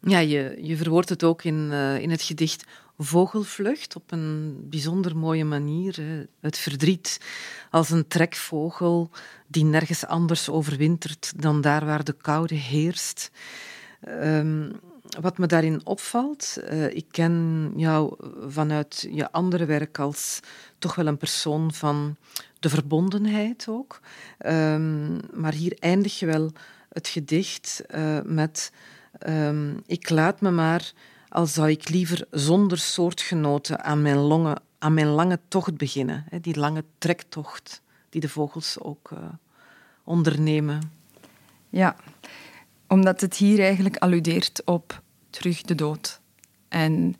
Ja, 0.00 0.18
je, 0.18 0.58
je 0.62 0.76
verwoordt 0.76 1.08
het 1.08 1.24
ook 1.24 1.44
in, 1.44 1.68
uh, 1.70 1.98
in 1.98 2.10
het 2.10 2.22
gedicht 2.22 2.64
Vogelvlucht 2.98 3.96
op 3.96 4.12
een 4.12 4.56
bijzonder 4.70 5.16
mooie 5.16 5.44
manier. 5.44 5.96
Hè. 5.96 6.24
Het 6.40 6.58
verdriet 6.58 7.20
als 7.70 7.90
een 7.90 8.06
trekvogel 8.06 9.10
die 9.46 9.64
nergens 9.64 10.06
anders 10.06 10.48
overwintert 10.48 11.32
dan 11.36 11.60
daar 11.60 11.84
waar 11.84 12.04
de 12.04 12.12
koude 12.12 12.54
heerst. 12.54 13.30
Um, 14.08 14.80
wat 15.20 15.38
me 15.38 15.46
daarin 15.46 15.86
opvalt, 15.86 16.56
uh, 16.70 16.94
ik 16.94 17.06
ken 17.10 17.72
jou 17.76 18.16
vanuit 18.46 19.06
je 19.10 19.32
andere 19.32 19.64
werk 19.64 19.98
als 19.98 20.40
toch 20.78 20.94
wel 20.94 21.06
een 21.06 21.16
persoon 21.16 21.72
van 21.72 22.16
de 22.60 22.68
verbondenheid 22.68 23.66
ook. 23.68 24.00
Um, 24.46 25.20
maar 25.32 25.52
hier 25.52 25.76
eindig 25.78 26.18
je 26.18 26.26
wel 26.26 26.52
het 26.88 27.08
gedicht 27.08 27.82
uh, 27.94 28.18
met 28.24 28.72
um, 29.26 29.82
ik 29.86 30.10
laat 30.10 30.40
me 30.40 30.50
maar, 30.50 30.92
al 31.28 31.46
zou 31.46 31.70
ik 31.70 31.88
liever 31.88 32.26
zonder 32.30 32.78
soortgenoten 32.78 33.84
aan 33.84 34.02
mijn, 34.02 34.58
aan 34.78 34.94
mijn 34.94 35.08
lange 35.08 35.40
tocht 35.48 35.76
beginnen. 35.76 36.24
Die 36.40 36.58
lange 36.58 36.84
trektocht 36.98 37.82
die 38.08 38.20
de 38.20 38.28
vogels 38.28 38.78
ook 38.80 39.10
uh, 39.10 39.18
ondernemen. 40.04 40.92
Ja, 41.68 41.96
omdat 42.94 43.20
het 43.20 43.36
hier 43.36 43.60
eigenlijk 43.60 43.96
alludeert 43.96 44.62
op 44.64 45.02
terug 45.30 45.62
de 45.62 45.74
dood. 45.74 46.20
En 46.68 47.16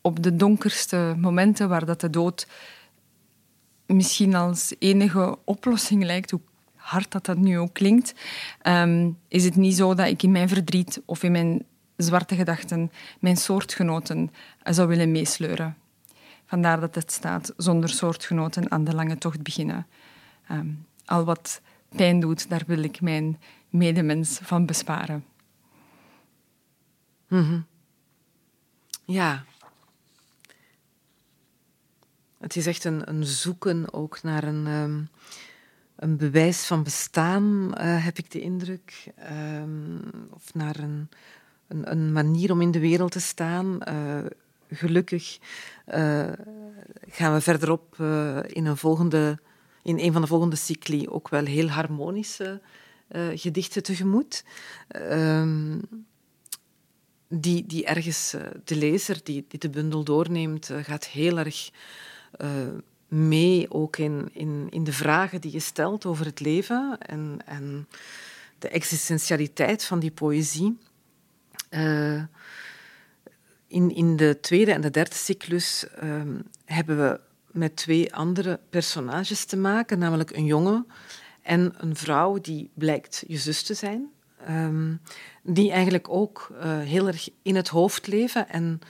op 0.00 0.22
de 0.22 0.36
donkerste 0.36 1.14
momenten 1.18 1.68
waar 1.68 1.84
dat 1.84 2.00
de 2.00 2.10
dood 2.10 2.46
misschien 3.86 4.34
als 4.34 4.74
enige 4.78 5.38
oplossing 5.44 6.04
lijkt, 6.04 6.30
hoe 6.30 6.40
hard 6.74 7.10
dat 7.10 7.24
dat 7.24 7.36
nu 7.36 7.58
ook 7.58 7.72
klinkt, 7.72 8.14
um, 8.62 9.18
is 9.28 9.44
het 9.44 9.56
niet 9.56 9.76
zo 9.76 9.94
dat 9.94 10.06
ik 10.06 10.22
in 10.22 10.30
mijn 10.30 10.48
verdriet 10.48 11.02
of 11.04 11.22
in 11.22 11.32
mijn 11.32 11.64
zwarte 11.96 12.34
gedachten 12.34 12.92
mijn 13.18 13.36
soortgenoten 13.36 14.30
zou 14.64 14.88
willen 14.88 15.12
meesleuren. 15.12 15.76
Vandaar 16.46 16.80
dat 16.80 16.94
het 16.94 17.12
staat 17.12 17.52
zonder 17.56 17.88
soortgenoten 17.88 18.70
aan 18.70 18.84
de 18.84 18.94
lange 18.94 19.18
tocht 19.18 19.42
beginnen. 19.42 19.86
Um, 20.50 20.86
al 21.04 21.24
wat 21.24 21.60
pijn 21.96 22.20
doet, 22.20 22.48
daar 22.48 22.62
wil 22.66 22.82
ik 22.82 23.00
mijn 23.00 23.38
medemens 23.70 24.38
van 24.42 24.66
besparen. 24.66 25.24
Mm 27.28 27.66
Ja. 29.04 29.44
Het 32.38 32.56
is 32.56 32.66
echt 32.66 32.84
een, 32.84 33.08
een 33.08 33.24
zoeken 33.24 33.92
ook 33.92 34.22
naar 34.22 34.44
een, 34.44 34.66
um, 34.66 35.08
een 35.96 36.16
bewijs 36.16 36.66
van 36.66 36.82
bestaan, 36.82 37.74
uh, 37.78 38.04
heb 38.04 38.18
ik 38.18 38.30
de 38.30 38.40
indruk. 38.40 39.12
Um, 39.62 40.00
of 40.30 40.54
naar 40.54 40.78
een, 40.78 41.08
een, 41.68 41.90
een, 41.90 42.12
manier 42.12 42.50
om 42.50 42.60
in 42.60 42.70
de 42.70 42.78
wereld 42.78 43.12
te 43.12 43.20
staan. 43.20 43.78
Uh, 43.88 44.18
gelukkig 44.70 45.38
uh, 45.88 46.32
gaan 47.08 47.32
we 47.32 47.40
verderop 47.40 47.96
in, 48.46 48.66
een 48.66 48.76
volgende, 48.76 49.38
in 49.82 49.98
een 49.98 50.12
van 50.12 50.20
de 50.20 50.28
volgende 50.28 50.56
cycli 50.56 51.08
ook 51.08 51.28
wel 51.28 51.44
heel 51.44 51.68
harmonische 51.68 52.60
gedichten 53.34 53.82
tegemoet. 53.82 54.44
Um, 54.96 55.80
die, 57.30 57.66
die 57.66 57.84
ergens 57.84 58.34
uh, 58.34 58.42
de 58.64 58.76
lezer 58.76 59.20
die, 59.22 59.44
die 59.48 59.58
de 59.58 59.70
bundel 59.70 60.04
doorneemt, 60.04 60.70
uh, 60.70 60.84
gaat 60.84 61.06
heel 61.06 61.38
erg 61.38 61.70
uh, 62.40 62.48
mee 63.08 63.70
ook 63.70 63.96
in, 63.96 64.28
in, 64.32 64.66
in 64.70 64.84
de 64.84 64.92
vragen 64.92 65.40
die 65.40 65.52
je 65.52 65.60
stelt 65.60 66.06
over 66.06 66.26
het 66.26 66.40
leven 66.40 66.98
en, 66.98 67.38
en 67.44 67.88
de 68.58 68.68
existentialiteit 68.68 69.84
van 69.84 69.98
die 69.98 70.10
poëzie. 70.10 70.78
in, 73.66 73.94
in 73.94 74.16
de 74.16 74.38
tweede 74.40 74.72
en 74.72 74.80
de 74.80 74.90
derde 74.90 75.14
cyclus 75.14 75.86
hebben 76.64 76.98
we 76.98 77.20
met 77.46 77.76
twee 77.76 78.14
andere 78.14 78.60
personages 78.70 79.44
te 79.44 79.56
maken, 79.56 79.98
namelijk 79.98 80.30
een 80.30 80.44
jongen 80.44 80.86
en 81.50 81.72
een 81.76 81.96
vrouw 81.96 82.40
die 82.40 82.70
blijkt 82.74 83.24
je 83.26 83.36
zus 83.36 83.62
te 83.62 83.74
zijn. 83.74 84.10
Um, 84.48 85.00
die 85.42 85.70
eigenlijk 85.70 86.08
ook 86.08 86.52
uh, 86.52 86.78
heel 86.78 87.06
erg 87.06 87.28
in 87.42 87.56
het 87.56 87.68
hoofd 87.68 88.06
leven 88.06 88.48
en, 88.48 88.80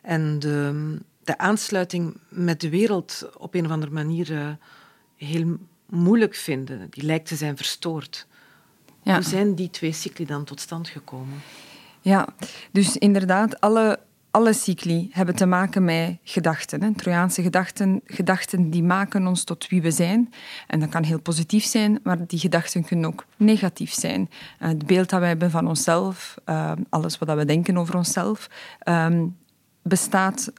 en 0.00 0.38
de, 0.38 0.98
de 1.24 1.38
aansluiting 1.38 2.16
met 2.28 2.60
de 2.60 2.68
wereld 2.68 3.28
op 3.36 3.54
een 3.54 3.64
of 3.64 3.70
andere 3.70 3.92
manier 3.92 4.30
uh, 4.30 4.48
heel 5.16 5.56
moeilijk 5.86 6.34
vinden. 6.34 6.86
Die 6.90 7.04
lijkt 7.04 7.28
te 7.28 7.36
zijn 7.36 7.56
verstoord. 7.56 8.26
Ja. 9.02 9.14
Hoe 9.14 9.24
zijn 9.24 9.54
die 9.54 9.70
twee 9.70 9.92
cycli 9.92 10.26
dan 10.26 10.44
tot 10.44 10.60
stand 10.60 10.88
gekomen? 10.88 11.40
Ja, 12.00 12.28
dus 12.72 12.96
inderdaad, 12.96 13.60
alle 13.60 14.00
alle 14.34 14.52
cycli 14.52 15.08
hebben 15.12 15.34
te 15.34 15.46
maken 15.46 15.84
met 15.84 16.18
gedachten. 16.22 16.82
Hè. 16.82 16.94
Trojaanse 16.94 17.42
gedachten, 17.42 18.00
gedachten 18.04 18.70
die 18.70 18.82
maken 18.82 19.26
ons 19.26 19.44
tot 19.44 19.68
wie 19.68 19.82
we 19.82 19.90
zijn. 19.90 20.32
En 20.66 20.80
dat 20.80 20.88
kan 20.88 21.02
heel 21.02 21.20
positief 21.20 21.64
zijn, 21.64 22.00
maar 22.02 22.26
die 22.26 22.38
gedachten 22.38 22.84
kunnen 22.84 23.06
ook 23.06 23.26
negatief 23.36 23.92
zijn. 23.92 24.20
Uh, 24.30 24.68
het 24.68 24.86
beeld 24.86 25.10
dat 25.10 25.20
wij 25.20 25.28
hebben 25.28 25.50
van 25.50 25.68
onszelf, 25.68 26.34
uh, 26.46 26.72
alles 26.88 27.18
wat 27.18 27.36
we 27.36 27.44
denken 27.44 27.76
over 27.76 27.96
onszelf, 27.96 28.48
uh, 28.88 29.22
bestaat 29.82 30.52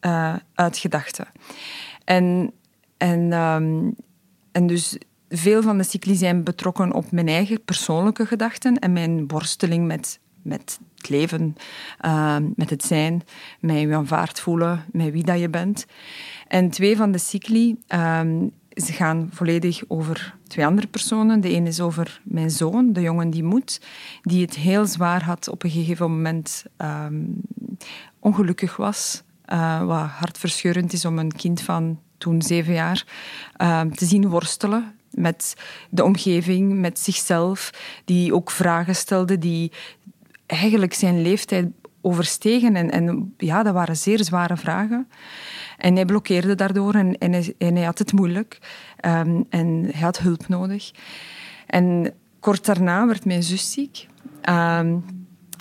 eh, 0.00 0.34
uit 0.54 0.78
gedachten. 0.78 1.26
En, 2.04 2.52
en, 2.96 3.32
um, 3.32 3.94
en 4.52 4.66
dus 4.66 4.98
veel 5.28 5.62
van 5.62 5.78
de 5.78 5.84
cycli 5.84 6.14
zijn 6.14 6.44
betrokken 6.44 6.92
op 6.92 7.10
mijn 7.10 7.28
eigen 7.28 7.64
persoonlijke 7.64 8.26
gedachten 8.26 8.78
en 8.78 8.92
mijn 8.92 9.28
worsteling 9.28 9.86
met 9.86 10.20
met 10.48 10.78
het 10.94 11.08
leven, 11.08 11.56
uh, 12.04 12.36
met 12.54 12.70
het 12.70 12.84
zijn, 12.84 13.22
met 13.60 13.80
je 13.80 13.94
aanvaard 13.94 14.40
voelen, 14.40 14.84
met 14.92 15.12
wie 15.12 15.24
dat 15.24 15.40
je 15.40 15.48
bent. 15.48 15.86
En 16.48 16.70
twee 16.70 16.96
van 16.96 17.12
de 17.12 17.18
cycli 17.18 17.76
uh, 17.88 18.20
ze 18.70 18.92
gaan 18.92 19.28
volledig 19.32 19.82
over 19.88 20.34
twee 20.46 20.66
andere 20.66 20.86
personen. 20.86 21.40
De 21.40 21.50
ene 21.50 21.68
is 21.68 21.80
over 21.80 22.20
mijn 22.24 22.50
zoon, 22.50 22.92
de 22.92 23.00
jongen 23.00 23.30
die 23.30 23.44
moet, 23.44 23.80
die 24.22 24.42
het 24.42 24.54
heel 24.54 24.86
zwaar 24.86 25.24
had 25.24 25.48
op 25.48 25.62
een 25.62 25.70
gegeven 25.70 26.10
moment, 26.10 26.64
um, 26.76 27.40
ongelukkig 28.18 28.76
was. 28.76 29.22
Uh, 29.52 29.84
wat 29.84 30.06
hartverscheurend 30.06 30.92
is 30.92 31.04
om 31.04 31.18
een 31.18 31.32
kind 31.32 31.60
van 31.60 32.00
toen 32.18 32.42
zeven 32.42 32.72
jaar 32.72 33.06
te 33.94 34.04
zien 34.04 34.28
worstelen 34.28 34.98
met 35.10 35.54
de 35.90 36.04
omgeving, 36.04 36.80
met 36.80 36.98
zichzelf, 36.98 37.70
die 38.04 38.34
ook 38.34 38.50
vragen 38.50 38.96
stelde, 38.96 39.38
die 39.38 39.72
eigenlijk 40.48 40.94
zijn 40.94 41.22
leeftijd 41.22 41.66
overstegen. 42.00 42.76
En, 42.76 42.90
en 42.90 43.34
ja, 43.36 43.62
dat 43.62 43.74
waren 43.74 43.96
zeer 43.96 44.24
zware 44.24 44.56
vragen. 44.56 45.08
En 45.76 45.94
hij 45.94 46.04
blokkeerde 46.04 46.54
daardoor 46.54 46.94
en, 46.94 47.18
en, 47.18 47.74
hij, 47.74 47.84
had 47.84 47.98
het 47.98 48.12
moeilijk. 48.12 48.58
Um, 49.06 49.46
en 49.50 49.88
hij 49.92 50.02
had 50.02 50.18
hulp 50.18 50.48
nodig. 50.48 50.90
En 51.66 52.14
kort 52.40 52.64
daarna 52.64 53.06
werd 53.06 53.24
mijn 53.24 53.42
zus 53.42 53.72
ziek. 53.72 54.06
Um, 54.48 55.04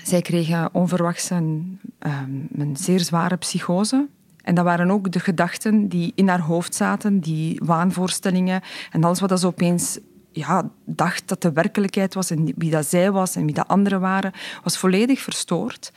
zij 0.03 0.21
kreeg 0.21 0.71
onverwachts 0.71 1.29
een, 1.29 1.79
um, 1.99 2.47
een 2.55 2.77
zeer 2.77 2.99
zware 2.99 3.37
psychose. 3.37 4.07
En 4.47 4.55
dat 4.55 4.65
waren 4.65 4.91
ook 4.91 5.11
de 5.11 5.19
gedachten 5.19 5.87
die 5.87 6.11
in 6.15 6.27
haar 6.27 6.39
hoofd 6.39 6.75
zaten, 6.75 7.19
die 7.19 7.61
waanvoorstellingen 7.63 8.61
en 8.91 9.03
alles 9.03 9.19
wat 9.19 9.39
ze 9.39 9.47
opeens 9.47 9.99
ja, 10.37 10.69
dacht 10.85 11.27
dat 11.27 11.41
de 11.41 11.51
werkelijkheid 11.51 12.13
was 12.13 12.29
en 12.29 12.53
wie 12.55 12.71
dat 12.71 12.85
zij 12.85 13.11
was 13.11 13.35
en 13.35 13.45
wie 13.45 13.53
dat 13.53 13.67
anderen 13.67 13.99
waren, 13.99 14.31
was 14.63 14.77
volledig 14.77 15.19
verstoord. 15.19 15.91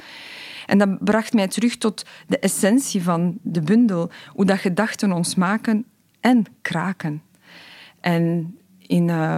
En 0.66 0.78
dat 0.78 1.04
bracht 1.04 1.32
mij 1.32 1.49
terug 1.49 1.76
tot 1.76 2.04
de 2.26 2.38
essentie 2.38 3.02
van 3.02 3.38
de 3.42 3.61
bundel, 3.61 4.11
hoe 4.28 4.44
dat 4.44 4.59
gedachten 4.59 5.12
ons 5.12 5.35
maken 5.35 5.85
en 6.20 6.44
kraken. 6.62 7.23
En 8.00 8.56
in, 8.78 9.09
uh, 9.09 9.37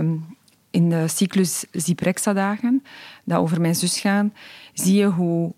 in 0.70 0.88
de 0.88 1.08
cyclus 1.08 1.64
Zyprexa-dagen, 1.70 2.82
dat 3.24 3.38
over 3.38 3.60
mijn 3.60 3.74
zus 3.74 4.00
gaan, 4.00 4.32
zie 4.72 4.96
je 4.96 5.06
hoe 5.06 5.54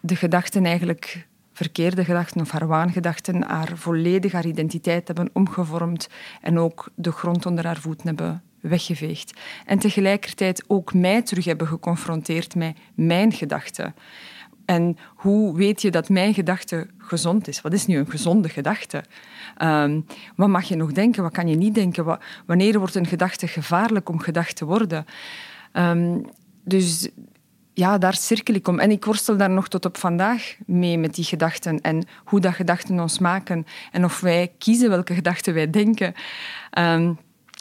de 0.00 0.16
gedachten 0.16 0.64
eigenlijk 0.64 1.26
verkeerde 1.52 2.04
gedachten 2.04 2.40
of 2.40 2.50
haar 2.50 2.66
waangedachten 2.66 3.42
haar 3.42 3.72
volledig 3.74 4.32
haar 4.32 4.46
identiteit 4.46 5.06
hebben 5.06 5.30
omgevormd 5.32 6.08
en 6.40 6.58
ook 6.58 6.90
de 6.94 7.12
grond 7.12 7.46
onder 7.46 7.66
haar 7.66 7.80
voeten 7.80 8.06
hebben 8.06 8.42
weggeveegd. 8.68 9.40
En 9.66 9.78
tegelijkertijd 9.78 10.64
ook 10.66 10.94
mij 10.94 11.22
terug 11.22 11.44
hebben 11.44 11.66
geconfronteerd 11.66 12.54
met 12.54 12.76
mijn 12.94 13.32
gedachten. 13.32 13.94
En 14.64 14.96
hoe 15.14 15.56
weet 15.56 15.82
je 15.82 15.90
dat 15.90 16.08
mijn 16.08 16.34
gedachte 16.34 16.86
gezond 16.98 17.48
is? 17.48 17.60
Wat 17.60 17.72
is 17.72 17.86
nu 17.86 17.98
een 17.98 18.10
gezonde 18.10 18.48
gedachte? 18.48 19.04
Ehm, 19.56 20.00
wat 20.36 20.48
mag 20.48 20.64
je 20.64 20.76
nog 20.76 20.92
denken? 20.92 21.22
Wat 21.22 21.32
kan 21.32 21.48
je 21.48 21.56
niet 21.56 21.74
denken? 21.74 22.18
wanneer 22.46 22.78
wordt 22.78 22.94
een 22.94 23.06
gedachte 23.06 23.48
gevaarlijk 23.48 24.08
om 24.08 24.18
gedacht 24.18 24.56
te 24.56 24.64
worden? 24.64 25.06
Ehm, 25.72 26.18
dus 26.64 27.08
ja, 27.74 27.98
daar 27.98 28.16
cirkel 28.16 28.54
ik 28.54 28.68
om. 28.68 28.78
En 28.78 28.90
ik 28.90 29.04
worstel 29.04 29.36
daar 29.36 29.50
nog 29.50 29.68
tot 29.68 29.84
op 29.84 29.96
vandaag 29.96 30.56
mee 30.66 30.98
met 30.98 31.14
die 31.14 31.24
gedachten 31.24 31.80
en 31.80 32.06
hoe 32.24 32.40
dat 32.40 32.54
gedachten 32.54 33.00
ons 33.00 33.18
maken 33.18 33.66
en 33.92 34.04
of 34.04 34.20
wij 34.20 34.52
kiezen 34.58 34.88
welke 34.90 35.14
gedachten 35.14 35.54
wij 35.54 35.70
denken. 35.70 36.14
Ehm, 36.70 37.12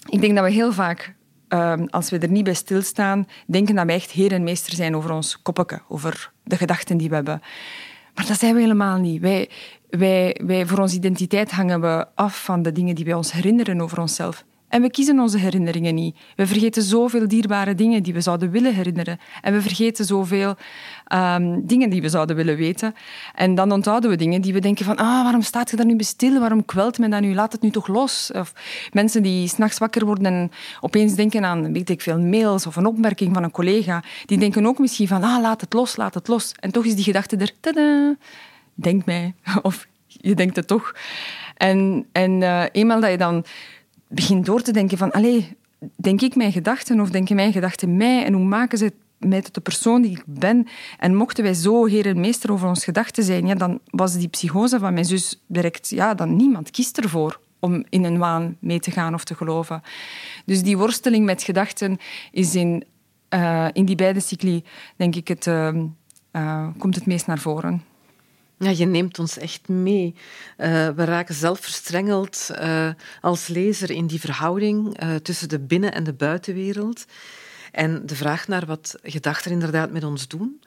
ik 0.09 0.21
denk 0.21 0.35
dat 0.35 0.43
we 0.43 0.51
heel 0.51 0.73
vaak, 0.73 1.15
ehm, 1.47 1.85
als 1.89 2.09
we 2.09 2.17
er 2.17 2.29
niet 2.31 2.43
bij 2.43 2.53
stilstaan, 2.53 3.27
denken 3.47 3.75
dat 3.75 3.85
wij 3.85 3.95
echt 3.95 4.11
heer 4.11 4.31
en 4.31 4.43
meester 4.43 4.73
zijn 4.73 4.95
over 4.95 5.11
ons 5.11 5.41
koppetje, 5.41 5.81
over 5.87 6.31
de 6.43 6.57
gedachten 6.57 6.97
die 6.97 7.09
we 7.09 7.15
hebben. 7.15 7.41
Maar 8.15 8.27
dat 8.27 8.39
zijn 8.39 8.53
we 8.53 8.61
helemaal 8.61 8.97
niet. 8.97 9.21
Wij, 9.21 9.49
wij, 9.89 10.39
wij, 10.45 10.65
voor 10.65 10.79
onze 10.79 10.95
identiteit 10.95 11.51
hangen 11.51 11.81
we 11.81 12.05
af 12.15 12.43
van 12.43 12.61
de 12.61 12.71
dingen 12.71 12.95
die 12.95 13.05
wij 13.05 13.13
ons 13.13 13.31
herinneren 13.31 13.81
over 13.81 13.99
onszelf. 13.99 14.45
En 14.73 14.81
we 14.81 14.89
kiezen 14.89 15.19
onze 15.19 15.37
herinneringen 15.37 15.95
niet. 15.95 16.17
We 16.35 16.47
vergeten 16.47 16.83
zoveel 16.83 17.27
dierbare 17.27 17.75
dingen 17.75 18.03
die 18.03 18.13
we 18.13 18.21
zouden 18.21 18.51
willen 18.51 18.75
herinneren. 18.75 19.19
En 19.41 19.53
we 19.53 19.61
vergeten 19.61 20.05
zoveel 20.05 20.55
um, 21.13 21.65
dingen 21.65 21.89
die 21.89 22.01
we 22.01 22.09
zouden 22.09 22.35
willen 22.35 22.55
weten. 22.55 22.95
En 23.35 23.55
dan 23.55 23.71
onthouden 23.71 24.09
we 24.09 24.15
dingen 24.15 24.41
die 24.41 24.53
we 24.53 24.59
denken 24.59 24.85
van 24.85 24.97
ah, 24.97 25.23
waarom 25.23 25.41
staat 25.41 25.69
je 25.69 25.75
daar 25.75 25.85
nu 25.85 25.95
bestil? 25.95 26.39
Waarom 26.39 26.65
kwelt 26.65 26.99
men 26.99 27.09
dat 27.09 27.21
nu? 27.21 27.33
Laat 27.33 27.51
het 27.51 27.61
nu 27.61 27.69
toch 27.69 27.87
los. 27.87 28.31
Of 28.35 28.53
mensen 28.91 29.23
die 29.23 29.47
s'nachts 29.47 29.77
wakker 29.77 30.05
worden 30.05 30.25
en 30.25 30.51
opeens 30.81 31.15
denken 31.15 31.45
aan 31.45 31.73
weet 31.73 31.89
ik 31.89 32.01
veel, 32.01 32.19
mails 32.19 32.67
of 32.67 32.75
een 32.75 32.85
opmerking 32.85 33.33
van 33.33 33.43
een 33.43 33.51
collega. 33.51 34.03
Die 34.25 34.37
denken 34.37 34.65
ook 34.65 34.79
misschien 34.79 35.07
van 35.07 35.23
ah, 35.23 35.41
laat 35.41 35.61
het 35.61 35.73
los, 35.73 35.95
laat 35.95 36.13
het 36.13 36.27
los. 36.27 36.51
En 36.59 36.71
toch 36.71 36.85
is 36.85 36.95
die 36.95 37.03
gedachte 37.03 37.37
er. 37.37 38.15
Denk 38.73 39.05
mij. 39.05 39.33
Of 39.61 39.87
je 40.07 40.35
denkt 40.35 40.55
het 40.55 40.67
toch. 40.67 40.93
En, 41.57 42.05
en 42.11 42.41
uh, 42.41 42.63
eenmaal 42.71 42.99
dat 42.99 43.11
je 43.11 43.17
dan 43.17 43.45
begin 44.13 44.41
door 44.41 44.61
te 44.61 44.71
denken 44.71 44.97
van, 44.97 45.11
denk 45.95 46.21
ik 46.21 46.35
mijn 46.35 46.51
gedachten 46.51 46.99
of 46.99 47.09
denken 47.09 47.35
mijn 47.35 47.51
gedachten 47.51 47.97
mij 47.97 48.25
en 48.25 48.33
hoe 48.33 48.45
maken 48.45 48.77
ze 48.77 48.93
mij 49.17 49.41
tot 49.41 49.53
de 49.53 49.61
persoon 49.61 50.01
die 50.01 50.11
ik 50.11 50.23
ben? 50.25 50.67
En 50.99 51.15
mochten 51.15 51.43
wij 51.43 51.53
zo 51.53 51.85
heer 51.85 52.05
en 52.05 52.19
meester 52.19 52.51
over 52.51 52.67
ons 52.67 52.83
gedachten 52.83 53.23
zijn, 53.23 53.47
ja, 53.47 53.55
dan 53.55 53.79
was 53.85 54.17
die 54.17 54.27
psychose 54.27 54.79
van 54.79 54.93
mijn 54.93 55.05
zus 55.05 55.43
direct, 55.47 55.89
ja, 55.89 56.13
dan 56.13 56.35
niemand 56.35 56.71
kiest 56.71 56.97
ervoor 56.97 57.39
om 57.59 57.83
in 57.89 58.03
een 58.03 58.17
waan 58.17 58.57
mee 58.59 58.79
te 58.79 58.91
gaan 58.91 59.13
of 59.13 59.23
te 59.23 59.35
geloven. 59.35 59.81
Dus 60.45 60.63
die 60.63 60.77
worsteling 60.77 61.25
met 61.25 61.43
gedachten 61.43 61.97
is 62.31 62.55
in, 62.55 62.83
uh, 63.29 63.67
in 63.73 63.85
die 63.85 63.95
beide 63.95 64.19
cycli, 64.19 64.63
denk 64.95 65.15
ik, 65.15 65.27
het, 65.27 65.45
uh, 65.45 65.69
uh, 66.31 66.67
komt 66.77 66.95
het 66.95 67.05
meest 67.05 67.27
naar 67.27 67.39
voren. 67.39 67.83
Ja, 68.63 68.69
je 68.69 68.85
neemt 68.85 69.19
ons 69.19 69.37
echt 69.37 69.67
mee. 69.67 70.15
Uh, 70.57 70.89
we 70.89 71.03
raken 71.03 71.35
zelf 71.35 71.59
verstrengeld 71.59 72.49
uh, 72.51 72.89
als 73.21 73.47
lezer 73.47 73.91
in 73.91 74.07
die 74.07 74.19
verhouding 74.19 75.03
uh, 75.03 75.15
tussen 75.15 75.49
de 75.49 75.59
binnen- 75.59 75.93
en 75.93 76.03
de 76.03 76.13
buitenwereld. 76.13 77.05
En 77.71 78.05
de 78.05 78.15
vraag 78.15 78.47
naar 78.47 78.65
wat 78.65 78.95
gedachten 79.03 79.51
inderdaad 79.51 79.91
met 79.91 80.03
ons 80.03 80.27
doen. 80.27 80.61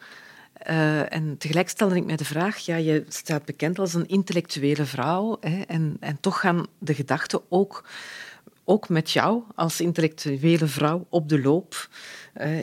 en 1.08 1.34
tegelijk 1.38 1.68
stelde 1.68 1.96
ik 1.96 2.04
mij 2.04 2.16
de 2.16 2.24
vraag, 2.24 2.58
ja, 2.58 2.76
je 2.76 3.04
staat 3.08 3.44
bekend 3.44 3.78
als 3.78 3.94
een 3.94 4.08
intellectuele 4.08 4.84
vrouw 4.84 5.36
hè, 5.40 5.60
en, 5.60 5.96
en 6.00 6.20
toch 6.20 6.40
gaan 6.40 6.66
de 6.78 6.94
gedachten 6.94 7.40
ook, 7.48 7.84
ook 8.64 8.88
met 8.88 9.10
jou 9.10 9.42
als 9.54 9.80
intellectuele 9.80 10.66
vrouw 10.66 11.06
op 11.08 11.28
de 11.28 11.40
loop. 11.40 11.88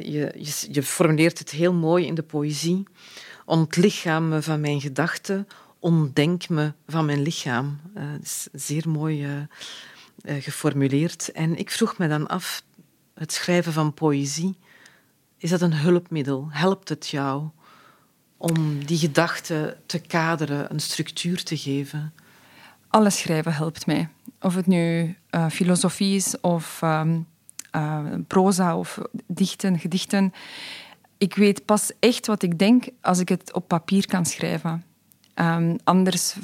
je, 0.01 0.31
je 0.71 0.83
formuleert 0.83 1.39
het 1.39 1.49
heel 1.49 1.73
mooi 1.73 2.05
in 2.05 2.15
de 2.15 2.23
poëzie 2.23 2.83
ontlichaam 3.45 4.27
me 4.27 4.41
van 4.41 4.59
mijn 4.59 4.81
gedachten, 4.81 5.47
ontdenk 5.79 6.49
me 6.49 6.73
van 6.87 7.05
mijn 7.05 7.21
lichaam. 7.21 7.79
Uh, 7.97 8.03
is 8.21 8.47
zeer 8.51 8.89
mooi 8.89 9.25
uh, 9.25 9.41
uh, 10.25 10.43
geformuleerd. 10.43 11.31
En 11.31 11.57
ik 11.57 11.71
vroeg 11.71 11.97
me 11.97 12.07
dan 12.07 12.27
af, 12.27 12.63
het 13.13 13.31
schrijven 13.31 13.73
van 13.73 13.93
poëzie, 13.93 14.57
is 15.37 15.49
dat 15.49 15.61
een 15.61 15.73
hulpmiddel? 15.73 16.47
Helpt 16.49 16.89
het 16.89 17.07
jou 17.07 17.47
om 18.37 18.85
die 18.85 18.97
gedachten 18.97 19.77
te 19.85 19.99
kaderen, 19.99 20.71
een 20.71 20.79
structuur 20.79 21.43
te 21.43 21.57
geven? 21.57 22.13
Alles 22.87 23.17
schrijven 23.17 23.53
helpt 23.53 23.85
mij. 23.85 24.09
Of 24.39 24.55
het 24.55 24.67
nu 24.67 25.15
filosofie 25.49 26.15
is 26.15 26.39
of 26.41 26.81
um, 26.83 27.27
proza 28.27 28.77
of 28.77 28.99
dichten, 29.27 29.79
gedichten 29.79 30.33
ik 31.23 31.35
weet 31.35 31.65
pas 31.65 31.91
echt 31.99 32.27
wat 32.27 32.43
ik 32.43 32.59
denk 32.59 32.85
als 33.01 33.19
ik 33.19 33.29
het 33.29 33.53
op 33.53 33.67
papier 33.67 34.07
kan 34.07 34.25
schrijven. 34.25 34.83
Um, 35.35 35.77
anders 35.83 36.35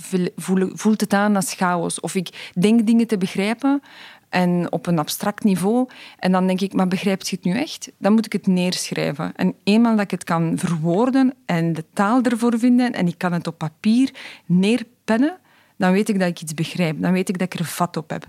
voelt 0.74 1.02
het 1.02 1.14
aan 1.14 1.36
als 1.36 1.54
chaos. 1.54 2.00
Of 2.00 2.16
ik 2.16 2.52
denk 2.60 2.88
dingen 2.88 3.08
te 3.08 3.18
begrijpen 3.18 3.82
en 4.30 4.72
op 4.72 4.88
een 4.88 5.00
abstract 5.00 5.44
niveau. 5.44 5.88
En 6.18 6.32
dan 6.32 6.48
denk 6.48 6.62
ik, 6.62 6.74
maar 6.74 6.88
begrijpt 6.88 7.30
je 7.30 7.36
het 7.36 7.46
nu 7.46 7.54
echt? 7.54 7.92
Dan 7.98 8.14
moet 8.14 8.26
ik 8.26 8.34
het 8.34 8.48
neerschrijven. 8.48 9.36
En 9.36 9.56
eenmaal 9.64 9.96
dat 9.96 10.04
ik 10.04 10.12
het 10.12 10.24
kan 10.24 10.58
verwoorden 10.58 11.34
en 11.46 11.74
de 11.74 11.86
taal 11.94 12.22
ervoor 12.22 12.60
vinden 12.60 12.94
en 12.94 13.08
ik 13.08 13.18
kan 13.18 13.34
het 13.34 13.48
op 13.48 13.58
papier 13.58 14.14
neerpennen, 14.46 15.38
dan 15.78 15.92
weet 15.92 16.10
ik 16.10 16.20
dat 16.20 16.28
ik 16.28 16.42
iets 16.42 16.54
begrijp. 16.54 17.02
Dan 17.02 17.12
weet 17.12 17.30
ik 17.30 17.38
dat 17.38 17.54
ik 17.54 17.60
er 17.60 17.66
vat 17.66 17.98
op 17.98 18.10
heb. 18.10 18.26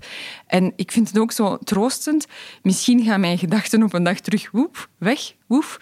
En 0.46 0.72
ik 0.76 0.92
vind 0.92 1.08
het 1.08 1.18
ook 1.18 1.32
zo 1.32 1.58
troostend. 1.58 2.26
Misschien 2.62 3.04
gaan 3.04 3.20
mijn 3.20 3.38
gedachten 3.38 3.82
op 3.82 3.92
een 3.92 4.02
dag 4.02 4.20
terug 4.20 4.50
woep, 4.50 4.88
weg, 4.98 5.34
woef 5.46 5.78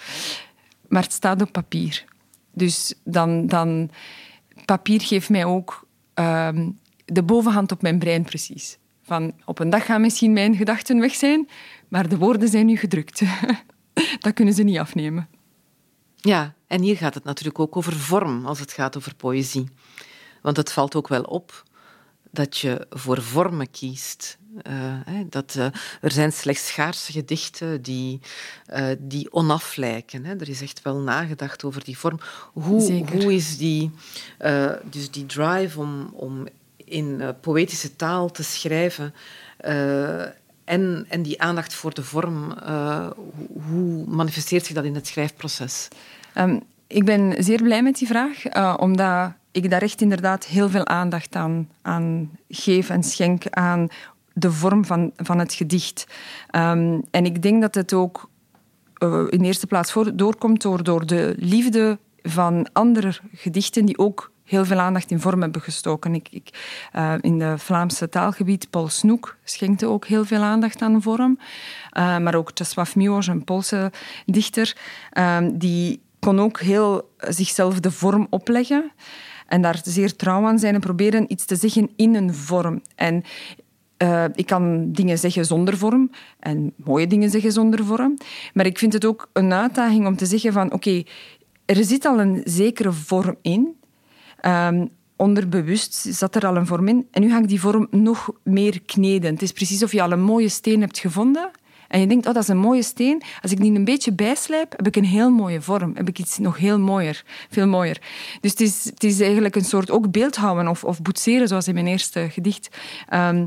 maar 0.89 1.03
het 1.03 1.13
staat 1.13 1.43
op 1.43 1.53
papier. 1.53 2.05
Dus 2.53 2.95
dan, 3.05 3.47
dan 3.47 3.91
papier 4.65 5.01
geeft 5.01 5.29
mij 5.29 5.45
ook 5.45 5.87
ehm, 6.15 6.71
de 7.05 7.23
bovenhand 7.23 7.73
op 7.73 7.83
mijn 7.83 7.99
brein 7.99 8.23
precies. 8.23 8.79
Van 9.03 9.33
op 9.45 9.59
een 9.59 9.71
dag 9.71 9.85
gaan 9.85 10.01
misschien 10.01 10.33
mijn 10.33 10.57
gedachten 10.57 11.01
weg 11.01 11.15
zijn, 11.15 11.49
maar 11.89 12.09
de 12.09 12.19
woorden 12.19 12.49
zijn 12.49 12.67
nu 12.67 12.77
gedrukt. 12.77 13.23
dat 14.25 14.33
kunnen 14.35 14.55
ze 14.55 14.63
niet 14.63 14.79
afnemen. 14.79 15.29
Ja, 16.17 16.55
en 16.67 16.83
hier 16.83 16.97
gaat 16.97 17.15
het 17.15 17.25
natuurlijk 17.25 17.59
ook 17.59 17.77
over 17.77 17.93
vorm 17.93 18.47
als 18.47 18.61
het 18.61 18.73
gaat 18.73 18.97
over 18.97 19.15
poëzie. 19.15 19.69
Want 20.43 20.57
het 20.57 20.73
valt 20.73 20.95
ook 20.95 21.09
wel 21.09 21.23
op 21.23 21.63
dat 22.31 22.59
je 22.59 22.87
voor 22.91 23.23
vormen 23.23 23.71
kiest. 23.71 24.39
Uh, 24.67 25.21
dat, 25.29 25.55
uh, 25.59 25.65
er 26.01 26.11
zijn 26.11 26.33
slechts 26.33 26.67
schaarse 26.67 27.13
gedichten 27.13 27.83
die, 27.83 28.21
uh, 28.73 28.87
die 28.99 29.33
onaf 29.33 29.77
lijken. 29.77 30.25
Hè. 30.25 30.35
Er 30.37 30.49
is 30.49 30.63
echt 30.63 30.83
wel 30.83 30.97
nagedacht 30.99 31.65
over 31.65 31.85
die 31.85 31.99
vorm. 31.99 32.19
Hoe, 32.53 33.05
hoe 33.13 33.35
is 33.35 33.57
die, 33.57 33.91
dus 34.91 35.11
die 35.11 35.27
drive 35.27 35.81
om, 35.81 36.11
om 36.13 36.47
in 36.77 37.23
poëtische 37.41 37.97
taal 37.97 38.31
te 38.31 38.43
schrijven 38.43 39.15
en, 40.65 41.07
en 41.09 41.23
die 41.23 41.41
aandacht 41.41 41.75
voor 41.75 41.95
de 41.95 42.05
vorm, 42.05 42.59
hoe 43.71 44.07
manifesteert 44.07 44.67
zich 44.67 44.75
dat 44.75 44.85
in 44.85 44.95
het 44.95 45.07
schrijfproces? 45.07 45.89
Um, 46.35 46.63
ik 46.87 47.05
ben 47.05 47.45
zeer 47.45 47.63
blij 47.63 47.83
met 47.83 47.99
die 47.99 48.07
vraag, 48.07 48.43
omdat 48.79 49.33
ik 49.65 49.71
daar 49.71 49.83
echt 49.83 50.01
inderdaad 50.01 50.47
heel 50.47 50.69
veel 50.69 50.87
aandacht 50.87 51.37
aan, 51.37 51.69
aan 51.83 52.31
geef 52.49 52.91
en 52.91 53.03
schenk 53.03 53.43
aan 53.51 53.89
de 54.33 54.53
vorm 54.53 54.85
van, 54.85 55.13
van 55.17 55.39
het 55.39 55.55
gedicht. 55.55 56.07
Um, 56.57 57.03
en 57.11 57.25
ik 57.25 57.43
denk 57.43 57.61
dat 57.61 57.75
het 57.75 57.93
ook 57.93 58.31
uh, 58.99 59.25
in 59.29 59.45
eerste 59.45 59.67
plaats 59.67 59.93
voor, 59.93 60.17
doorkomt 60.17 60.63
door, 60.63 60.83
door 60.83 61.07
de 61.07 61.35
liefde 61.39 61.99
van 62.23 62.69
andere 62.73 63.19
gedichten 63.33 63.85
die 63.85 63.99
ook 63.99 64.33
heel 64.45 64.65
veel 64.65 64.79
aandacht 64.79 65.11
in 65.11 65.21
vorm 65.21 65.41
hebben 65.43 65.61
gestoken. 65.61 66.15
Ik, 66.15 66.29
ik, 66.31 66.49
uh, 66.97 67.15
in 67.21 67.39
de 67.39 67.59
Vlaamse 67.59 68.09
taalgebied, 68.09 68.71
Paul 68.71 68.89
Snoek 68.89 69.37
schenkte 69.45 69.87
ook 69.87 70.07
heel 70.07 70.25
veel 70.25 70.43
aandacht 70.43 70.83
aan 70.83 71.03
vorm. 71.03 71.39
Uh, 71.99 72.19
maar 72.19 72.35
ook 72.35 72.53
Czesław 72.53 72.95
Miłosz, 72.95 73.29
een 73.29 73.45
Poolse 73.45 73.93
dichter, 74.27 74.77
die 75.53 76.01
kon 76.19 76.41
ook 76.41 76.61
heel 76.61 77.11
zichzelf 77.19 77.81
de 77.81 77.91
vorm 77.91 78.27
opleggen 78.31 78.93
en 79.49 79.63
daar 79.63 79.81
zeer 79.85 80.17
trouw 80.17 80.45
aan 80.47 80.59
zijn 80.59 80.75
en 80.75 80.81
proberen 80.81 81.33
iets 81.33 81.45
te 81.45 81.57
zeggen 81.57 81.91
in 81.97 82.15
een 82.15 82.35
vorm. 82.35 82.83
En 82.95 83.23
uh, 84.03 84.25
ik 84.35 84.47
kan 84.47 84.93
dingen 84.93 85.19
zeggen 85.19 85.45
zonder 85.45 85.77
vorm 85.77 86.11
en 86.41 86.73
mooie 86.77 87.07
dingen 87.07 87.31
zeggen 87.31 87.53
zonder 87.53 87.85
vorm. 87.85 88.17
Maar 88.53 88.67
ik 88.67 88.79
vind 88.79 88.93
het 88.93 89.05
ook 89.05 89.29
een 89.33 89.53
uitdaging 89.53 90.07
om 90.07 90.17
te 90.17 90.27
zeggen 90.27 90.53
van 90.53 90.73
oké, 90.73 91.03
er 91.65 91.85
zit 91.85 92.05
al 92.05 92.21
een 92.21 92.41
zekere 92.45 92.93
vorm 92.93 93.37
in. 93.43 93.77
Um, 94.47 94.89
onderbewust 95.17 95.95
zat 95.95 96.35
er 96.35 96.47
al 96.47 96.57
een 96.57 96.67
vorm 96.67 96.89
in. 96.89 97.07
En 97.11 97.23
nu 97.23 97.31
ga 97.31 97.39
ik 97.39 97.49
die 97.49 97.61
vorm 97.61 97.87
nog 97.91 98.31
meer 98.43 98.83
kneden. 98.83 99.33
Het 99.33 99.43
is 99.43 99.53
precies 99.53 99.83
of 99.83 99.93
je 99.93 100.03
al 100.03 100.13
een 100.13 100.23
mooie 100.23 100.49
steen 100.49 100.81
hebt 100.81 100.99
gevonden 100.99 101.51
En 101.89 102.01
je 102.01 102.07
denkt, 102.07 102.27
oh, 102.27 102.35
dat 102.35 102.43
is 102.43 102.49
een 102.49 102.59
mooie 102.59 102.83
steen. 102.83 103.23
Als 103.43 103.53
ik 103.53 103.61
die 103.61 103.75
een 103.75 103.85
beetje 103.85 104.13
bijslijp, 104.13 104.73
heb 104.77 104.87
ik 104.87 104.97
een 104.97 105.05
heel 105.05 105.31
mooie 105.31 105.61
vorm. 105.61 105.93
Heb 105.95 106.09
ik 106.09 106.19
iets 106.19 106.39
nog 106.39 106.57
heel 106.57 106.79
mooier, 106.79 107.25
veel 107.51 107.67
mooier. 107.67 108.01
Dus 108.41 108.51
het 108.51 108.61
is, 108.61 108.93
is 108.99 109.21
eigenlijk 109.21 109.57
een 109.57 109.65
soort 109.65 109.91
ook 109.91 110.11
beeldhouden 110.11 110.69
of, 110.69 110.85
of 110.85 111.03
boetseren, 111.03 111.49
zoals 111.49 111.69
in 111.69 111.75
mijn 111.75 111.87
eerste 111.87 112.29
gedicht. 112.31 112.69
Ehm, 113.09 113.47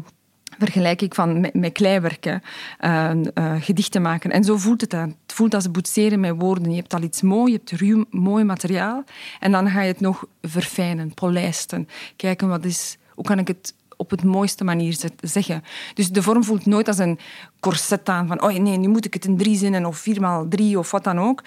vergelijk 0.57 1.01
ik 1.01 1.13
van 1.13 1.47
met, 1.53 1.71
kleiwerken, 1.71 2.41
uh, 2.81 3.11
uh, 3.33 3.55
gedichten 3.59 4.01
maken. 4.01 4.31
En 4.31 4.43
zo 4.43 4.57
voelt 4.57 4.81
het 4.81 4.93
aan. 4.93 5.15
Het 5.21 5.33
voelt 5.33 5.53
als 5.53 5.71
boetseren 5.71 6.19
met 6.19 6.35
woorden. 6.37 6.69
Je 6.69 6.75
hebt 6.75 6.93
al 6.93 7.01
iets 7.01 7.21
mooi, 7.21 7.51
je 7.51 7.57
hebt 7.57 7.81
ruw, 7.81 8.05
mooi 8.09 8.43
materiaal. 8.43 9.03
En 9.39 9.51
dan 9.51 9.69
ga 9.69 9.81
je 9.81 9.91
het 9.91 9.99
nog 9.99 10.25
verfijnen, 10.41 11.13
polijsten. 11.13 11.87
Kijken 12.15 12.47
wat 12.47 12.65
is, 12.65 12.97
hoe 13.15 13.23
kan 13.25 13.39
ik 13.39 13.47
het 13.47 13.73
op 14.01 14.09
het 14.09 14.23
mooiste 14.23 14.63
manier 14.63 14.97
zeggen. 15.21 15.63
Dus 15.93 16.09
de 16.09 16.21
vorm 16.21 16.43
voelt 16.43 16.65
nooit 16.65 16.87
als 16.87 16.97
een 16.97 17.19
corset 17.59 18.09
aan 18.09 18.27
van 18.27 18.41
oh 18.41 18.53
nee, 18.53 18.77
nu 18.77 18.87
moet 18.87 19.05
ik 19.05 19.13
het 19.13 19.25
in 19.25 19.37
drie 19.37 19.57
zinnen 19.57 19.85
of 19.85 19.97
viermaal 19.97 20.47
drie 20.47 20.79
of 20.79 20.91
wat 20.91 21.03
dan 21.03 21.19
ook. 21.19 21.43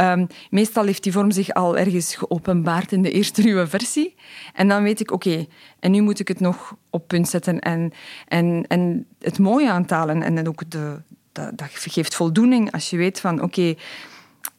Um, 0.00 0.26
meestal 0.50 0.84
heeft 0.84 1.02
die 1.02 1.12
vorm 1.12 1.30
zich 1.30 1.50
al 1.54 1.78
ergens 1.78 2.14
geopenbaard 2.16 2.92
in 2.92 3.02
de 3.02 3.10
eerste 3.10 3.42
ruwe 3.42 3.66
versie. 3.66 4.14
En 4.52 4.68
dan 4.68 4.82
weet 4.82 5.00
ik, 5.00 5.10
oké, 5.10 5.46
en 5.80 5.90
nu 5.90 6.00
moet 6.00 6.18
ik 6.18 6.28
het 6.28 6.40
nog 6.40 6.76
op 6.90 7.08
punt 7.08 7.28
zetten 7.28 7.60
en, 7.60 7.92
en, 8.28 8.64
en 8.68 9.06
het 9.18 9.38
mooie 9.38 9.70
aantalen. 9.70 10.22
En 10.22 10.48
ook 10.48 10.70
de, 10.70 11.02
dat 11.32 11.68
geeft 11.70 12.14
voldoening 12.14 12.72
als 12.72 12.90
je 12.90 12.96
weet 12.96 13.20
van 13.20 13.42
oké, 13.42 13.74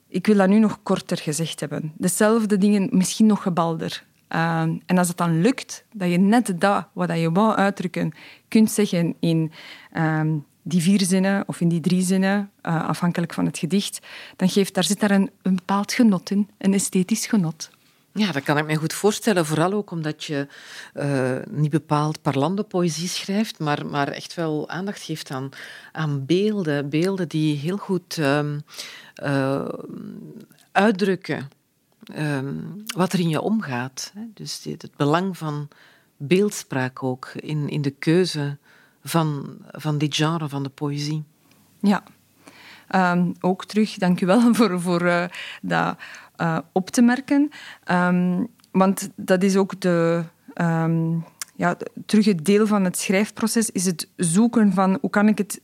ik 0.08 0.28
wil 0.28 0.38
dat 0.38 0.48
nu 0.48 0.60
nog 0.60 0.80
korter 0.84 1.18
gezegd 1.18 1.60
hebben. 1.60 1.94
Dezelfde 1.98 2.58
dingen, 2.58 2.90
misschien 2.92 3.26
nog 3.26 3.42
gebalder. 3.42 4.06
Ehm, 4.28 4.78
en 4.86 4.98
als 4.98 5.08
het 5.08 5.18
dan 5.18 5.42
lukt, 5.42 5.84
dat 5.94 6.10
je 6.10 6.18
net 6.18 6.54
dat 6.56 6.88
wat 6.94 7.20
je 7.20 7.32
wou 7.32 7.56
uitdrukken, 7.56 8.13
kunt 8.48 8.72
zeggen 8.72 9.16
in 9.20 9.52
ehm, 9.92 10.36
die 10.62 10.82
vier 10.82 11.02
zinnen 11.02 11.44
of 11.48 11.62
in 11.62 11.68
die 11.70 11.80
drie 11.80 12.02
zinnen, 12.02 12.52
uh, 12.63 12.88
afhankelijk 12.88 13.34
van 13.34 13.46
het 13.46 13.58
gedicht, 13.58 14.00
dan 14.36 14.50
geeft, 14.50 14.74
daar 14.74 14.84
zit 14.84 15.00
daar 15.00 15.12
een, 15.12 15.32
een 15.42 15.56
bepaald 15.56 15.94
genot 15.94 16.30
in, 16.30 16.50
een 16.58 16.74
esthetisch 16.74 17.26
genot. 17.26 17.70
Ja, 18.12 18.32
dat 18.32 18.44
kan 18.44 18.58
ik 18.58 18.66
me 18.66 18.76
goed 18.76 18.94
voorstellen. 18.94 19.46
Vooral 19.46 19.74
ook 19.74 19.92
omdat 19.92 20.24
je 20.24 20.48
uh, 20.94 21.38
niet 21.50 21.70
bepaald 21.70 22.22
parlando 22.22 22.63
poëzie 22.63 23.08
schrijft, 23.08 23.60
maar, 23.60 23.86
maar 23.86 24.08
echt 24.08 24.34
wel 24.34 24.70
aandacht 24.70 25.02
geeft 25.02 25.32
aan, 25.32 25.50
aan 25.92 26.26
beelden. 26.26 26.90
Beelden 26.90 27.28
die 27.28 27.58
heel 27.58 27.78
goed 27.78 28.18
um, 28.18 28.62
uh, 29.24 29.66
uitdrukken 30.72 31.50
Ehm, 32.13 32.56
wat 32.96 33.13
er 33.13 33.20
in 33.20 33.30
je 33.30 33.41
omgaat. 33.41 34.13
Dus 34.34 34.63
het 34.63 34.96
belang 34.96 35.38
van 35.38 35.67
beeldspraak 36.17 37.04
ook 37.04 37.32
in, 37.36 37.70
in 37.70 37.82
de 37.82 37.91
keuze 37.91 38.58
van, 39.04 39.58
van 39.72 39.98
dit 39.98 40.15
genre 40.15 40.50
van 40.50 40.63
de 40.63 40.70
poëzie. 40.70 41.24
Ja, 41.80 42.04
um, 42.96 43.34
ook 43.39 43.65
terug, 43.65 43.93
dank 43.93 44.22
u 44.22 44.26
wel 44.26 44.54
voor, 44.56 44.82
voor 44.82 45.02
uh, 45.02 45.26
dat 45.62 45.98
uh, 46.38 46.58
op 46.72 46.89
te 46.89 47.02
merken. 47.02 47.50
Um, 47.91 48.48
want 48.72 49.10
dat 49.15 49.43
is 49.43 49.56
ook 49.56 49.82
de, 49.82 50.24
ja, 51.56 51.78
terug 52.06 52.26
het 52.26 52.46
deel 52.46 52.67
van 52.67 52.84
het 52.84 52.98
schrijfproces, 52.98 53.70
is 53.70 53.86
het 53.86 54.10
zoeken 54.15 54.74
van 54.74 54.98
hoe 55.02 55.10
kan 55.10 55.28
ik 55.28 55.38
het 55.38 55.62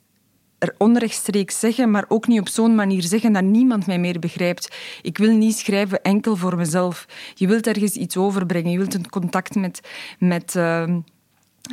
er 0.64 0.76
onrechtstreeks 0.78 1.60
zeggen, 1.60 1.92
maar 1.92 2.06
ook 2.08 2.28
niet 2.28 2.40
op 2.40 2.48
zo'n 2.48 2.76
manier 2.76 3.02
zeggen 3.02 3.34
dat 3.34 3.44
niemand 3.44 3.86
mij 3.88 4.00
meer 4.00 4.20
begrijpt. 4.20 4.76
Ik 5.02 5.18
wil 5.18 5.36
niet 5.36 5.58
schrijven 5.58 6.02
enkel 6.02 6.36
voor 6.36 6.56
mezelf. 6.56 7.06
Je 7.34 7.48
wilt 7.48 7.68
ergens 7.68 7.96
iets 7.96 8.18
overbrengen. 8.18 8.72
Je 8.72 8.78
wilt 8.78 8.94
een 8.94 9.10
contact 9.10 9.56
met, 9.56 9.82
met, 10.20 10.56
uh, 10.56 10.96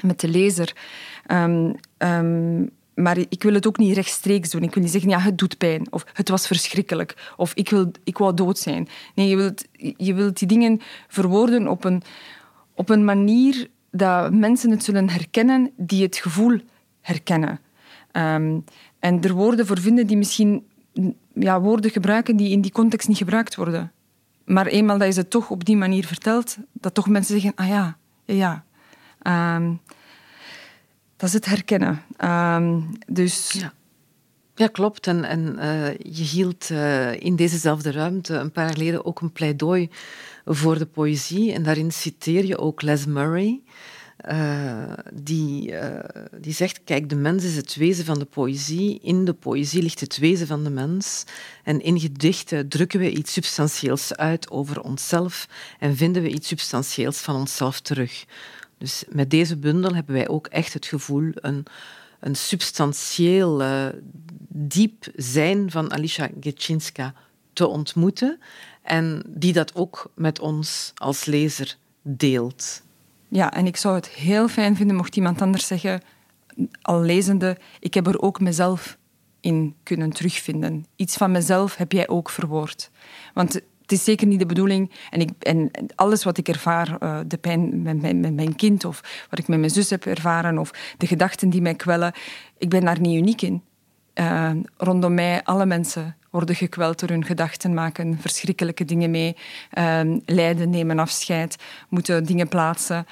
met 0.03 0.20
de 0.20 0.29
lezer. 0.29 0.76
Um, 1.33 1.74
um, 1.98 2.70
maar 2.94 3.18
ik 3.18 3.42
wil 3.42 3.55
het 3.55 3.66
ook 3.66 3.79
niet 3.79 3.94
rechtstreeks 3.94 4.50
doen. 4.50 4.62
Ik 4.62 4.74
wil 4.74 4.83
niet 4.83 4.92
zeggen, 4.92 5.11
ja, 5.11 5.20
het 5.20 5.38
doet 5.38 5.59
pijn. 5.59 5.92
Of 5.92 6.05
het 6.12 6.29
was 6.29 6.46
verschrikkelijk. 6.46 7.33
Of 7.37 7.55
ik, 7.55 7.70
wil, 7.70 7.90
ik 8.05 8.18
wou 8.18 8.35
dood 8.35 8.59
zijn. 8.59 8.88
Nee, 9.14 9.29
je 9.29 9.37
wilt, 9.37 9.64
je 9.96 10.14
wilt 10.14 10.38
die 10.38 10.48
dingen 10.48 10.81
verwoorden 11.09 11.68
op 11.68 11.85
een, 11.85 12.03
op 12.74 12.88
een 12.88 13.05
manier 13.05 13.68
dat 13.90 14.33
mensen 14.33 14.70
het 14.70 14.85
zullen 14.85 15.09
herkennen 15.09 15.70
die 15.76 16.03
het 16.03 16.16
gevoel 16.16 16.61
herkennen. 17.00 17.61
Um, 18.12 18.64
en 18.99 19.23
er 19.23 19.33
woorden 19.33 19.66
voor 19.66 19.81
vinden 19.81 20.07
die 20.07 20.16
misschien 20.16 20.66
ja, 21.35 21.61
woorden 21.61 21.90
gebruiken 21.90 22.37
die 22.37 22.51
in 22.51 22.61
die 22.61 22.73
context 22.73 23.09
niet 23.09 23.16
gebruikt 23.16 23.55
worden. 23.55 23.92
Maar 24.44 24.66
eenmaal 24.66 24.99
dat 24.99 25.07
je 25.07 25.12
ze 25.12 25.29
toch 25.29 25.51
op 25.51 25.64
die 25.64 25.77
manier 25.77 26.07
vertelt, 26.07 26.57
dat 26.73 26.94
toch 26.94 27.09
mensen 27.09 27.40
zeggen, 27.40 27.53
ah 27.55 27.68
ja, 27.68 27.96
ja, 28.25 28.64
ja. 29.25 29.57
Um, 29.57 29.81
dat 31.16 31.29
is 31.29 31.35
het 31.35 31.44
herkennen. 31.44 32.03
Um, 32.25 32.88
dus... 33.07 33.53
Ja. 33.53 33.73
Klopt. 34.73 35.07
En, 35.07 35.57
uh, 35.59 35.88
je 35.99 36.23
hield 36.23 36.70
uh, 36.70 37.20
in 37.20 37.37
dezezelfde 37.37 37.92
ruimte 37.92 38.35
een 38.35 38.53
paar 38.53 38.64
jaar 38.64 38.73
geleden 38.73 39.05
ook 39.05 39.20
een 39.20 39.33
pleidooi 39.33 39.90
voor 40.44 40.79
de 40.79 40.87
poëzie. 40.87 41.53
En 41.53 41.62
daarin 41.62 41.92
citeer 41.92 42.44
je 42.44 42.59
ook 42.59 42.83
Les 42.83 43.07
Murray. 43.07 43.61
Uh, 44.28 44.92
die, 45.12 45.70
uh, 45.70 45.98
die 46.40 46.52
zegt, 46.52 46.80
kijk, 46.85 47.09
de 47.09 47.16
mens 47.16 47.44
is 47.44 47.56
het 47.56 47.74
wezen 47.74 48.04
van 48.04 48.18
de 48.18 48.24
poëzie. 48.24 48.98
In 49.02 49.24
de 49.24 49.33
poëzie 49.33 49.83
ligt 49.83 50.00
het 50.00 50.16
wezen 50.18 50.46
van 50.46 50.64
de 50.64 50.70
mens. 50.70 51.24
En 51.64 51.80
in 51.80 52.00
gedichten 52.00 52.68
drukken 52.68 53.00
we 53.00 53.11
iets 53.11 53.33
substantieels 53.33 54.16
uit 54.16 54.50
over 54.50 54.80
onszelf 54.80 55.48
en 55.78 55.96
vinden 55.96 56.22
we 56.22 56.28
iets 56.28 56.48
substantieels 56.48 57.18
van 57.18 57.37
onszelf 57.37 57.80
terug. 57.80 58.24
Dus 58.78 59.04
met 59.09 59.30
deze 59.30 59.56
bundel 59.56 59.94
hebben 59.94 60.14
wij 60.14 60.28
ook 60.28 60.46
echt 60.46 60.72
het 60.72 60.87
gevoel 60.87 61.30
een, 61.35 61.66
een 62.20 62.37
substantieel, 62.37 63.62
diep 64.48 65.06
zijn 65.16 65.70
van 65.70 65.92
Alicia 65.92 66.28
Getchinska 66.40 67.14
te 67.52 67.66
ontmoeten 67.66 68.38
en 68.83 69.22
die 69.26 69.52
dat 69.52 69.74
ook 69.74 70.11
met 70.14 70.38
ons 70.40 70.92
als 70.94 71.24
lezer 71.24 71.76
deelt. 72.02 72.83
Ja, 73.30 73.52
en 73.52 73.66
ik 73.66 73.76
zou 73.76 73.94
het 73.94 74.08
heel 74.08 74.48
fijn 74.48 74.76
vinden 74.76 74.96
mocht 74.96 75.16
iemand 75.16 75.42
anders 75.42 75.66
zeggen, 75.66 76.02
al 76.82 77.00
lezende, 77.00 77.58
ik 77.80 77.94
heb 77.94 78.06
er 78.06 78.20
ook 78.20 78.40
mezelf 78.40 78.98
in 79.40 79.74
kunnen 79.82 80.10
terugvinden. 80.10 80.86
Iets 80.96 81.16
van 81.16 81.30
mezelf 81.30 81.76
heb 81.76 81.92
jij 81.92 82.08
ook 82.08 82.30
verwoord. 82.30 82.90
Want 83.34 83.52
het 83.54 83.92
is 83.92 84.04
zeker 84.04 84.26
niet 84.26 84.38
de 84.38 84.46
bedoeling, 84.46 84.90
en, 85.10 85.20
ik, 85.20 85.30
en 85.38 85.70
alles 85.94 86.24
wat 86.24 86.38
ik 86.38 86.48
ervaar, 86.48 86.96
uh, 87.02 87.18
de 87.26 87.38
pijn 87.38 87.82
met, 87.82 88.00
met, 88.00 88.34
mijn 88.34 88.56
kind 88.56 88.84
of 88.84 89.26
wat 89.30 89.38
ik 89.38 89.48
met 89.48 89.58
mijn 89.58 89.70
zus 89.70 89.90
heb 89.90 90.06
ervaren 90.06 90.58
of 90.58 90.70
de 90.96 91.06
gedachten 91.06 91.50
die 91.50 91.62
mij 91.62 91.74
kwellen, 91.74 92.12
ik 92.58 92.68
ben 92.68 92.84
daar 92.84 93.00
niet 93.00 93.20
uniek 93.20 93.42
in. 93.42 93.62
Uh, 94.20 94.50
rondom 94.76 95.14
mij, 95.14 95.42
alle 95.44 95.66
mensen 95.66 96.16
worden 96.30 96.54
gekweld 96.54 97.00
door 97.00 97.09
hun 97.09 97.24
gedachten, 97.24 97.74
maken 97.74 98.18
verschrikkelijke 98.20 98.85
dingen 98.85 99.11
mee, 99.11 99.37
uh, 99.78 100.00
lijden, 100.24 100.70
nemen 100.70 100.98
afscheid, 100.98 101.56
moeten 101.88 102.24
dingen 102.24 102.48
plaatsen. 102.48 103.06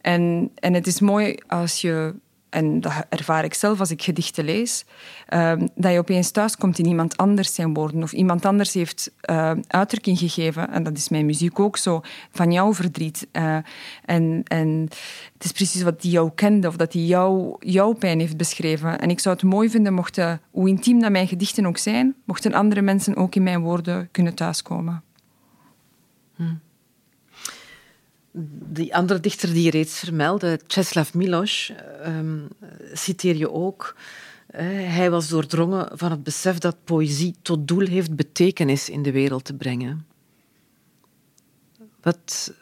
En, 0.00 0.50
en 0.54 0.74
het 0.74 0.86
is 0.86 1.00
mooi 1.00 1.36
als 1.46 1.80
je 1.80 2.14
en 2.50 2.80
dat 2.80 2.92
ervaar 3.08 3.44
ik 3.44 3.54
zelf 3.54 3.80
als 3.80 3.90
ik 3.90 4.02
gedichten 4.02 4.44
lees, 4.44 4.84
uh, 5.34 5.52
dat 5.74 5.92
je 5.92 5.98
opeens 5.98 6.30
thuis 6.30 6.56
komt 6.56 6.78
in 6.78 6.86
iemand 6.86 7.16
anders 7.16 7.54
zijn 7.54 7.74
woorden. 7.74 8.02
Of 8.02 8.12
iemand 8.12 8.44
anders 8.44 8.72
heeft 8.72 9.10
uh, 9.30 9.52
uitdrukking 9.66 10.18
gegeven, 10.18 10.70
en 10.70 10.82
dat 10.82 10.96
is 10.96 11.08
mijn 11.08 11.26
muziek 11.26 11.60
ook 11.60 11.76
zo, 11.76 12.00
van 12.30 12.52
jouw 12.52 12.74
verdriet. 12.74 13.26
Uh, 13.32 13.56
en, 14.04 14.42
en 14.44 14.88
het 15.32 15.44
is 15.44 15.52
precies 15.52 15.82
wat 15.82 16.02
die 16.02 16.10
jou 16.10 16.30
kende, 16.34 16.68
of 16.68 16.76
dat 16.76 16.92
hij 16.92 17.02
jou, 17.02 17.56
jouw 17.58 17.92
pijn 17.92 18.20
heeft 18.20 18.36
beschreven. 18.36 18.98
En 18.98 19.10
ik 19.10 19.20
zou 19.20 19.34
het 19.34 19.44
mooi 19.44 19.70
vinden, 19.70 19.94
mochten, 19.94 20.40
hoe 20.50 20.68
intiem 20.68 21.00
dat 21.00 21.10
mijn 21.10 21.28
gedichten 21.28 21.66
ook 21.66 21.78
zijn, 21.78 22.14
mochten 22.24 22.54
andere 22.54 22.82
mensen 22.82 23.16
ook 23.16 23.34
in 23.34 23.42
mijn 23.42 23.60
woorden 23.60 24.08
kunnen 24.10 24.34
thuiskomen. 24.34 25.02
Hmm 26.36 26.66
die 28.72 28.94
andere 28.94 29.20
dichter 29.20 29.52
die 29.52 29.62
je 29.62 29.70
reeds 29.70 29.98
vermeldde, 29.98 30.60
Czeslaw 30.66 31.12
Miloš, 31.12 31.72
um, 32.06 32.48
citeer 32.92 33.36
je 33.36 33.50
ook. 33.50 33.96
Uh, 34.54 34.60
hij 34.96 35.10
was 35.10 35.28
doordrongen 35.28 35.98
van 35.98 36.10
het 36.10 36.22
besef 36.22 36.58
dat 36.58 36.84
poëzie 36.84 37.34
tot 37.42 37.68
doel 37.68 37.86
heeft 37.86 38.16
betekenis 38.16 38.88
in 38.88 39.02
de 39.02 39.12
wereld 39.12 39.44
te 39.44 39.54
brengen. 39.54 40.06
Wat, 42.00 42.54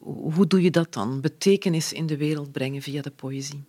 hoe 0.00 0.46
doe 0.46 0.62
je 0.62 0.70
dat 0.70 0.92
dan? 0.92 1.20
Betekenis 1.20 1.92
in 1.92 2.06
de 2.06 2.16
wereld 2.16 2.52
brengen 2.52 2.82
via 2.82 3.02
de 3.02 3.10
poëzie? 3.10 3.64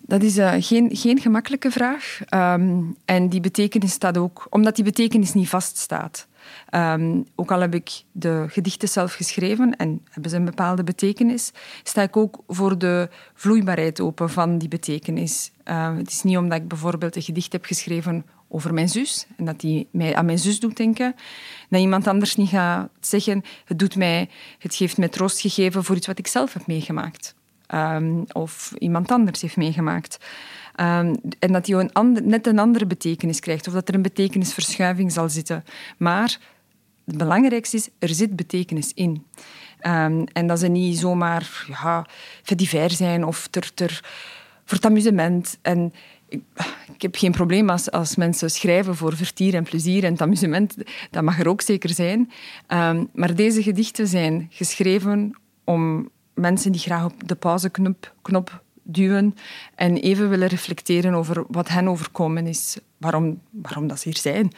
Dat 0.00 0.22
is 0.22 0.38
uh, 0.38 0.54
geen, 0.58 0.96
geen 0.96 1.20
gemakkelijke 1.20 1.70
vraag. 1.70 2.20
Um, 2.34 2.96
en 3.04 3.28
die 3.28 3.40
betekenis 3.40 3.92
staat 3.92 4.18
ook, 4.18 4.46
omdat 4.50 4.74
die 4.74 4.84
betekenis 4.84 5.32
niet 5.32 5.48
vaststaat. 5.48 6.26
Um, 6.70 7.24
ook 7.34 7.52
al 7.52 7.60
heb 7.60 7.74
ik 7.74 8.02
de 8.12 8.44
gedichten 8.48 8.88
zelf 8.88 9.12
geschreven 9.12 9.76
en 9.76 10.00
hebben 10.10 10.30
ze 10.30 10.36
een 10.36 10.44
bepaalde 10.44 10.84
betekenis, 10.84 11.52
sta 11.82 12.02
ik 12.02 12.16
ook 12.16 12.42
voor 12.48 12.78
de 12.78 13.08
vloeibaarheid 13.34 14.00
open 14.00 14.30
van 14.30 14.58
die 14.58 14.68
betekenis. 14.68 15.50
Uh, 15.64 15.96
het 15.96 16.10
is 16.10 16.22
niet 16.22 16.36
omdat 16.36 16.60
ik 16.60 16.68
bijvoorbeeld 16.68 17.16
een 17.16 17.22
gedicht 17.22 17.52
heb 17.52 17.64
geschreven 17.64 18.26
over 18.48 18.74
mijn 18.74 18.88
zus 18.88 19.26
en 19.36 19.44
dat 19.44 19.60
die 19.60 19.88
mij 19.90 20.14
aan 20.14 20.26
mijn 20.26 20.38
zus 20.38 20.60
doet 20.60 20.76
denken, 20.76 21.14
dat 21.68 21.80
iemand 21.80 22.06
anders 22.06 22.36
niet 22.36 22.48
gaat 22.48 22.88
zeggen 23.00 23.42
het, 23.64 23.78
doet 23.78 23.96
mij, 23.96 24.28
het 24.58 24.74
geeft 24.74 24.98
mij 24.98 25.08
troost 25.08 25.40
gegeven 25.40 25.84
voor 25.84 25.96
iets 25.96 26.06
wat 26.06 26.18
ik 26.18 26.26
zelf 26.26 26.52
heb 26.52 26.66
meegemaakt. 26.66 27.34
Um, 27.74 28.24
of 28.32 28.72
iemand 28.78 29.10
anders 29.10 29.40
heeft 29.40 29.56
meegemaakt. 29.56 30.18
Ehm, 30.74 31.14
en 31.38 31.52
dat 31.52 31.64
die 31.64 31.90
een 31.92 32.18
net 32.22 32.46
een 32.46 32.58
andere 32.58 32.86
betekenis 32.86 33.40
krijgt, 33.40 33.66
of 33.66 33.72
dat 33.72 33.88
er 33.88 33.94
een 33.94 34.02
betekenisverschuiving 34.02 35.12
zal 35.12 35.28
zitten. 35.28 35.64
Maar 35.96 36.38
het 37.04 37.18
belangrijkste 37.18 37.76
is, 37.76 37.88
er 37.98 38.08
zit 38.08 38.36
betekenis 38.36 38.92
in. 38.94 39.26
Um, 39.82 40.24
en 40.32 40.46
dat 40.46 40.58
ze 40.58 40.68
niet 40.68 40.98
zomaar 40.98 41.66
ja, 41.68 42.06
divers 42.56 42.96
zijn 42.96 43.24
of 43.24 43.46
ter, 43.46 43.74
ter, 43.74 44.00
voor 44.64 44.76
het 44.76 44.86
amusement. 44.86 45.58
En 45.62 45.92
ik, 46.28 46.42
ik, 46.94 47.02
heb 47.02 47.16
geen 47.16 47.32
probleem 47.32 47.70
als, 47.70 47.90
als 47.90 48.16
mensen 48.16 48.50
schrijven 48.50 48.96
voor 48.96 49.16
vertier 49.16 49.54
en 49.54 49.64
plezier 49.64 50.04
en 50.04 50.12
het 50.12 50.22
amusement. 50.22 50.76
Dat 51.10 51.22
mag 51.22 51.40
er 51.40 51.48
ook 51.48 51.60
zeker 51.60 51.90
zijn. 51.90 52.30
Maar 53.12 53.34
deze 53.34 53.62
gedichten 53.62 54.06
zijn 54.06 54.46
geschreven 54.50 55.36
om 55.64 56.10
mensen 56.36 56.72
die 56.72 56.80
graag 56.80 57.04
op 57.04 57.28
de 57.28 57.34
pauzeknop 57.34 58.14
knop 58.22 58.64
duwen 58.82 59.34
en 59.74 59.96
even 59.96 60.28
willen 60.28 60.48
reflecteren 60.48 61.14
over 61.14 61.44
wat 61.48 61.68
hen 61.68 61.88
overkomen 61.88 62.46
is, 62.46 62.78
waarom, 62.96 63.40
waarom 63.50 63.86
dat 63.86 64.00
ze 64.00 64.08
hier 64.08 64.18
zijn. 64.18 64.52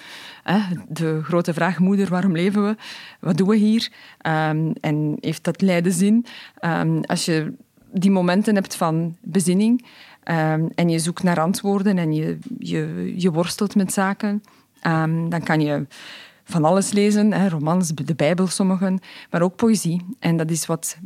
De 0.88 1.20
grote 1.22 1.54
vraag, 1.54 1.78
moeder, 1.78 2.08
waarom 2.08 2.32
leven 2.32 2.64
we? 2.64 2.76
Wat 3.20 3.36
doen 3.36 3.48
we 3.48 3.56
hier? 3.56 3.92
Um, 4.26 4.72
en 4.80 5.16
heeft 5.20 5.44
dat 5.44 5.60
lijden 5.60 5.92
zin? 5.92 6.26
Um, 6.64 7.04
als 7.04 7.24
je 7.24 7.54
die 7.92 8.10
momenten 8.10 8.54
hebt 8.54 8.76
van 8.76 9.16
bezinning 9.20 9.86
um, 10.24 10.68
en 10.74 10.88
je 10.88 10.98
zoekt 10.98 11.22
naar 11.22 11.40
antwoorden 11.40 11.98
en 11.98 12.12
je, 12.12 12.38
je, 12.58 13.12
je 13.16 13.30
worstelt 13.30 13.74
met 13.74 13.92
zaken, 13.92 14.42
dan 15.28 15.40
kan 15.44 15.60
je 15.60 15.86
van 16.44 16.64
alles 16.64 16.92
lezen, 16.92 17.48
romans, 17.48 17.88
de 17.94 18.14
Bijbel, 18.14 18.46
sommigen, 18.46 19.00
maar 19.30 19.42
ook 19.42 19.56
poëzie. 19.56 20.04
En 20.18 20.36
dat 20.36 20.50
is 20.50 20.66
wat 20.66 20.98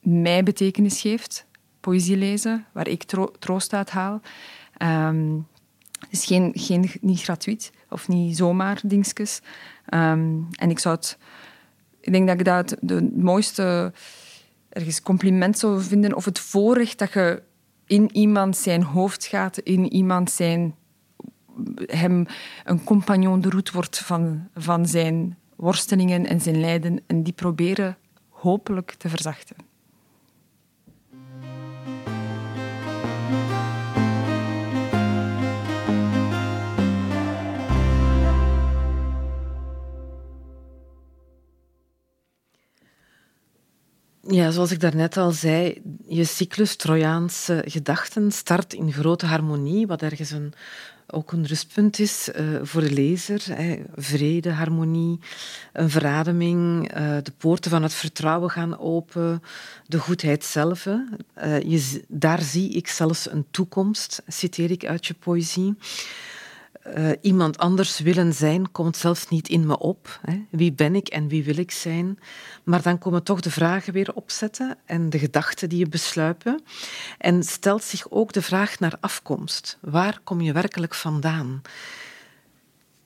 mij 0.00 0.42
betekenis 0.42 1.00
geeft 1.00 1.46
poëzie 1.80 2.16
lezen, 2.16 2.66
waar 2.72 2.88
ik 2.88 3.02
troost 3.38 3.72
uit 3.72 3.90
haal. 3.90 4.20
Het 5.98 6.10
is 6.10 6.24
geen, 6.24 6.52
geen, 6.54 6.90
niet 7.00 7.22
gratuit 7.22 7.72
of 7.88 8.08
niet 8.08 8.36
zomaar 8.36 8.80
dingetjes. 8.84 9.40
Ehm, 9.86 10.36
en 10.50 10.70
ik 10.70 10.78
zou 10.78 10.94
het... 10.94 11.18
Ik 12.00 12.12
denk 12.12 12.26
dat 12.26 12.38
ik 12.38 12.44
dat 12.44 12.76
de 12.80 13.10
mooiste 13.14 13.92
ergens 14.68 15.02
compliment 15.02 15.58
zou 15.58 15.82
vinden 15.82 16.14
of 16.14 16.24
het 16.24 16.38
voorrecht 16.38 16.98
dat 16.98 17.12
je 17.12 17.42
in 17.86 18.16
iemand 18.16 18.56
zijn 18.56 18.82
hoofd 18.82 19.24
gaat, 19.24 19.58
in 19.58 19.92
iemand 19.92 20.30
zijn 20.30 20.74
hem 21.86 22.26
een 22.64 22.84
compagnon 22.84 23.40
de 23.40 23.48
route 23.48 23.72
wordt 23.72 23.98
van, 23.98 24.48
van 24.54 24.86
zijn 24.86 25.38
worstelingen 25.56 26.26
en 26.26 26.40
zijn 26.40 26.60
lijden 26.60 27.00
en 27.06 27.22
die 27.22 27.32
proberen 27.32 27.96
hopelijk 28.28 28.92
te 28.92 29.08
verzachten. 29.08 29.69
Ja, 44.28 44.50
zoals 44.50 44.70
ik 44.70 44.80
daarnet 44.80 45.16
al 45.16 45.30
zei, 45.30 45.82
je 46.08 46.24
cyclus 46.24 46.76
Trojaanse 46.76 47.64
gedachten 47.66 48.32
start 48.32 48.72
in 48.72 48.92
grote 48.92 49.26
harmonie, 49.26 49.86
wat 49.86 50.02
ergens 50.02 50.30
een, 50.30 50.52
ook 51.06 51.32
een 51.32 51.46
rustpunt 51.46 51.98
is 51.98 52.28
uh, 52.36 52.60
voor 52.62 52.80
de 52.80 52.92
lezer. 52.92 53.42
Hè. 53.44 53.82
Vrede, 53.96 54.50
harmonie, 54.50 55.18
een 55.72 55.90
verademing, 55.90 56.94
uh, 56.96 57.16
de 57.22 57.32
poorten 57.36 57.70
van 57.70 57.82
het 57.82 57.94
vertrouwen 57.94 58.50
gaan 58.50 58.78
open, 58.78 59.42
de 59.86 59.98
goedheid 59.98 60.44
zelf. 60.44 60.86
Uh, 60.86 61.00
je, 61.60 62.04
daar 62.08 62.42
zie 62.42 62.70
ik 62.70 62.88
zelfs 62.88 63.30
een 63.30 63.46
toekomst, 63.50 64.22
citeer 64.26 64.70
ik 64.70 64.86
uit 64.86 65.06
je 65.06 65.14
poëzie. 65.14 65.74
Uh, 66.86 67.10
iemand 67.20 67.58
anders 67.58 67.98
willen 67.98 68.34
zijn 68.34 68.72
komt 68.72 68.96
zelfs 68.96 69.28
niet 69.28 69.48
in 69.48 69.66
me 69.66 69.78
op. 69.78 70.20
Hè. 70.22 70.44
Wie 70.50 70.72
ben 70.72 70.94
ik 70.94 71.08
en 71.08 71.28
wie 71.28 71.44
wil 71.44 71.56
ik 71.56 71.70
zijn? 71.70 72.18
Maar 72.64 72.82
dan 72.82 72.98
komen 72.98 73.22
toch 73.22 73.40
de 73.40 73.50
vragen 73.50 73.92
weer 73.92 74.14
opzetten 74.14 74.78
en 74.84 75.10
de 75.10 75.18
gedachten 75.18 75.68
die 75.68 75.78
je 75.78 75.88
besluipen. 75.88 76.62
En 77.18 77.42
stelt 77.42 77.82
zich 77.82 78.10
ook 78.10 78.32
de 78.32 78.42
vraag 78.42 78.78
naar 78.78 78.96
afkomst. 79.00 79.78
Waar 79.80 80.20
kom 80.24 80.40
je 80.40 80.52
werkelijk 80.52 80.94
vandaan? 80.94 81.62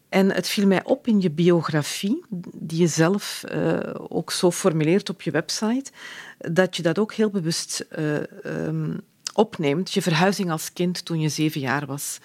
En 0.09 0.31
het 0.31 0.49
viel 0.49 0.67
mij 0.67 0.85
op 0.85 1.07
in 1.07 1.21
je 1.21 1.31
biografie, 1.31 2.25
die 2.55 2.81
je 2.81 2.87
zelf 2.87 3.45
uh, 3.55 3.79
ook 3.95 4.31
zo 4.31 4.51
formuleert 4.51 5.11
op 5.11 5.23
je 5.23 5.31
website, 5.31 5.91
dat 6.39 6.77
je 6.77 6.83
dat 6.83 6.99
ook 6.99 7.13
heel 7.15 7.31
bewust 7.31 7.87
uh, 7.99 8.15
um, 8.45 9.01
opneemt. 9.33 9.93
Je 9.93 10.03
verhuizing 10.03 10.51
als 10.51 10.73
kind 10.73 11.05
toen 11.05 11.21
je 11.21 11.29
zeven 11.29 11.61
jaar 11.61 11.87
was. 11.87 12.19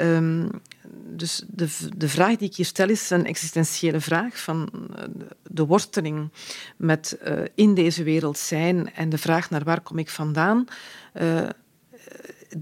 Um, 0.00 0.50
dus 1.06 1.42
de, 1.48 1.68
de 1.96 2.08
vraag 2.08 2.36
die 2.36 2.48
ik 2.48 2.56
hier 2.56 2.66
stel 2.66 2.88
is 2.88 3.10
een 3.10 3.26
existentiële 3.26 4.00
vraag 4.00 4.38
van 4.38 4.70
eh, 4.72 5.04
de 5.42 5.66
worsteling 5.66 6.30
met 6.76 7.18
uh, 7.24 7.38
in 7.54 7.74
deze 7.74 8.02
wereld 8.02 8.38
zijn 8.38 8.94
en 8.94 9.08
de 9.08 9.18
vraag 9.18 9.50
naar 9.50 9.64
waar 9.64 9.80
kom 9.80 9.98
ik 9.98 10.10
vandaan. 10.10 10.64
Uh, 11.20 11.48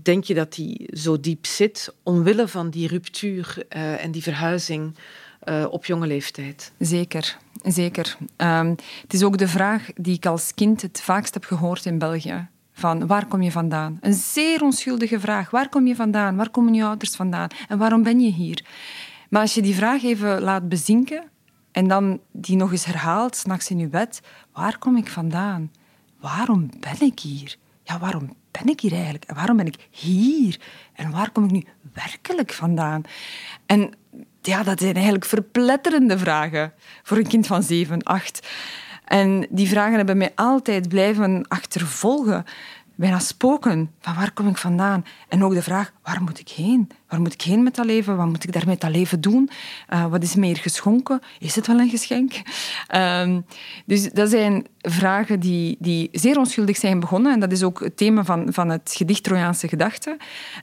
denk 0.03 0.25
je 0.25 0.35
dat 0.35 0.55
die 0.55 0.89
zo 0.93 1.21
diep 1.21 1.47
zit 1.47 1.95
omwille 2.03 2.49
van 2.49 2.71
die 2.71 2.89
ruptuur 2.89 3.65
en 3.69 4.11
die 4.11 4.23
verhuizing 4.23 4.95
op 5.71 5.85
jonge 5.85 6.07
leeftijd? 6.07 6.73
Zeker, 6.79 7.39
zeker. 7.63 8.17
Um, 8.37 8.77
het 9.03 9.15
is 9.15 9.23
ook 9.23 9.39
de 9.39 9.49
vraag 9.49 9.89
die 9.95 10.15
ik 10.15 10.27
als 10.27 10.55
kind 10.55 10.83
het 10.83 11.01
vaakst 11.01 11.35
heb 11.35 11.45
gehoord 11.45 11.85
in 11.85 11.99
België 11.99 12.49
van 12.75 13.07
waar 13.07 13.27
kom 13.27 13.43
je 13.43 13.51
vandaan? 13.51 13.99
Een 14.01 14.13
zeer 14.13 14.63
onschuldige 14.63 15.21
vraag. 15.21 15.51
Waar 15.51 15.69
kom 15.69 15.87
je 15.87 15.95
vandaan? 15.95 16.37
Waar 16.37 16.51
komen 16.51 16.75
je 16.75 16.85
ouders 16.85 17.17
vandaan? 17.17 17.49
En 17.69 17.79
waarom 17.79 18.03
ben 18.03 18.21
je 18.21 18.31
hier? 18.31 18.65
Maar 19.29 19.41
als 19.41 19.55
je 19.55 19.63
die 19.63 19.75
vraag 19.75 20.03
even 20.03 20.41
laat 20.41 20.69
bezinken 20.69 21.25
en 21.73 21.89
dan 21.89 22.21
die 22.33 22.57
nog 22.57 22.73
eens 22.73 22.85
herhaalt, 22.85 23.37
s'nachts 23.37 23.71
in 23.71 23.79
je 23.79 23.89
bed, 23.89 24.21
waar 24.53 24.79
kom 24.79 24.97
ik 24.97 25.09
vandaan? 25.09 25.71
Waarom 26.21 26.71
ben 26.81 27.01
ik 27.01 27.21
hier? 27.21 27.57
Ja, 27.83 27.99
waarom 27.99 28.37
ben 28.51 28.67
ik 28.67 28.81
hier 28.81 28.93
eigenlijk? 28.93 29.25
En 29.25 29.35
waarom 29.35 29.57
ben 29.57 29.67
ik 29.67 29.89
hier? 29.91 30.61
En 30.93 31.11
waar 31.11 31.31
kom 31.31 31.45
ik 31.45 31.51
nu 31.51 31.65
werkelijk 31.93 32.53
vandaan? 32.53 33.03
En 33.67 33.91
ja, 34.43 34.63
dat 34.63 34.81
zijn 34.81 34.95
eigenlijk 34.95 35.25
verpletterende 35.25 36.19
vragen 36.19 36.73
voor 37.03 37.17
een 37.17 37.27
kind 37.27 37.47
van 37.47 37.63
zeven, 37.63 38.03
acht. 38.03 38.49
En 39.05 39.47
die 39.51 39.69
vragen 39.69 39.97
hebben 39.97 40.17
mij 40.17 40.33
altijd 40.35 40.89
blijven 40.89 41.45
achtervolgen. 41.49 42.45
Bijna 42.97 43.19
spoken. 43.19 43.91
Van 44.01 44.15
waar 44.15 44.33
kom 44.33 44.49
ik 44.49 44.57
vandaan? 44.57 45.05
En 45.29 45.45
ook 45.45 45.55
de 45.55 45.63
vraag, 45.63 45.93
waar 46.03 46.23
moet 46.23 46.39
ik 46.39 46.49
heen? 46.49 46.91
Waar 47.09 47.21
moet 47.21 47.33
ik 47.33 47.43
heen 47.43 47.63
met 47.63 47.75
dat 47.75 47.85
leven? 47.85 48.17
Wat 48.17 48.27
moet 48.27 48.45
ik 48.45 48.53
daar 48.53 48.67
met 48.67 48.81
dat 48.81 48.91
leven 48.91 49.21
doen? 49.21 49.51
Uh, 49.93 50.07
wat 50.07 50.23
is 50.23 50.35
meer 50.35 50.57
geschonken? 50.57 51.21
Is 51.39 51.57
het 51.57 51.67
wel 51.67 51.79
een 51.79 51.89
geschenk? 51.89 52.33
Um, 52.95 53.47
dus 53.87 54.13
dat 54.13 54.31
zijn 54.31 54.67
vragen 54.81 55.41
die, 55.41 55.77
die 55.81 56.09
zeer 56.13 56.39
onschuldig 56.39 56.77
zijn 56.77 57.01
begonnen. 57.01 57.33
En 57.33 57.41
dat 57.41 57.53
is 57.53 57.63
ook 57.63 57.81
het 57.81 57.97
thema 57.97 58.25
van, 58.25 58.53
van 58.53 58.69
het 58.69 58.93
gedicht 58.97 59.23
Trojaanse 59.23 59.69
gedachten. 59.69 60.17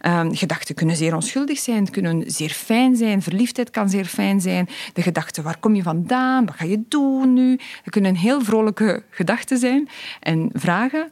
Um, 0.05 0.35
gedachten 0.35 0.75
kunnen 0.75 0.95
zeer 0.95 1.15
onschuldig 1.15 1.59
zijn, 1.59 1.89
kunnen 1.89 2.23
zeer 2.25 2.49
fijn 2.49 2.95
zijn. 2.95 3.21
Verliefdheid 3.21 3.69
kan 3.69 3.89
zeer 3.89 4.05
fijn 4.05 4.41
zijn. 4.41 4.69
De 4.93 5.01
gedachte, 5.01 5.41
waar 5.41 5.57
kom 5.59 5.75
je 5.75 5.83
vandaan? 5.83 6.45
Wat 6.45 6.55
ga 6.55 6.65
je 6.65 6.83
doen 6.87 7.33
nu? 7.33 7.55
Dat 7.55 7.89
kunnen 7.89 8.15
heel 8.15 8.41
vrolijke 8.41 9.03
gedachten 9.09 9.57
zijn 9.57 9.89
en 10.19 10.49
vragen. 10.53 11.09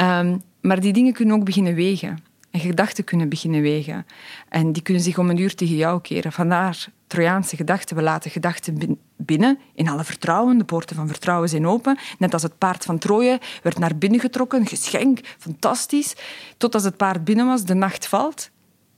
Um, 0.00 0.42
maar 0.60 0.80
die 0.80 0.92
dingen 0.92 1.12
kunnen 1.12 1.36
ook 1.36 1.44
beginnen 1.44 1.74
wegen. 1.74 2.18
En 2.50 2.60
gedachten 2.60 3.04
kunnen 3.04 3.28
beginnen 3.28 3.62
wegen. 3.62 4.06
En 4.48 4.72
die 4.72 4.82
kunnen 4.82 5.02
zich 5.02 5.18
om 5.18 5.30
een 5.30 5.38
uur 5.38 5.54
tegen 5.54 5.76
jou 5.76 6.00
keren. 6.00 6.32
Vandaar 6.32 6.86
Trojaanse 7.06 7.56
gedachten. 7.56 7.96
We 7.96 8.02
laten 8.02 8.30
gedachten 8.30 8.98
binnen, 9.16 9.58
in 9.74 9.88
alle 9.88 10.04
vertrouwen. 10.04 10.58
De 10.58 10.64
poorten 10.64 10.96
van 10.96 11.08
vertrouwen 11.08 11.48
zijn 11.48 11.66
open. 11.66 11.98
Net 12.18 12.32
als 12.32 12.42
het 12.42 12.58
paard 12.58 12.84
van 12.84 12.98
Troje 12.98 13.40
werd 13.62 13.78
naar 13.78 13.96
binnen 13.96 14.20
getrokken. 14.20 14.66
Geschenk, 14.66 15.20
fantastisch. 15.38 16.14
Tot 16.56 16.74
als 16.74 16.84
het 16.84 16.96
paard 16.96 17.24
binnen 17.24 17.46
was, 17.46 17.64
de 17.64 17.74
nacht 17.74 18.06
valt. 18.06 18.50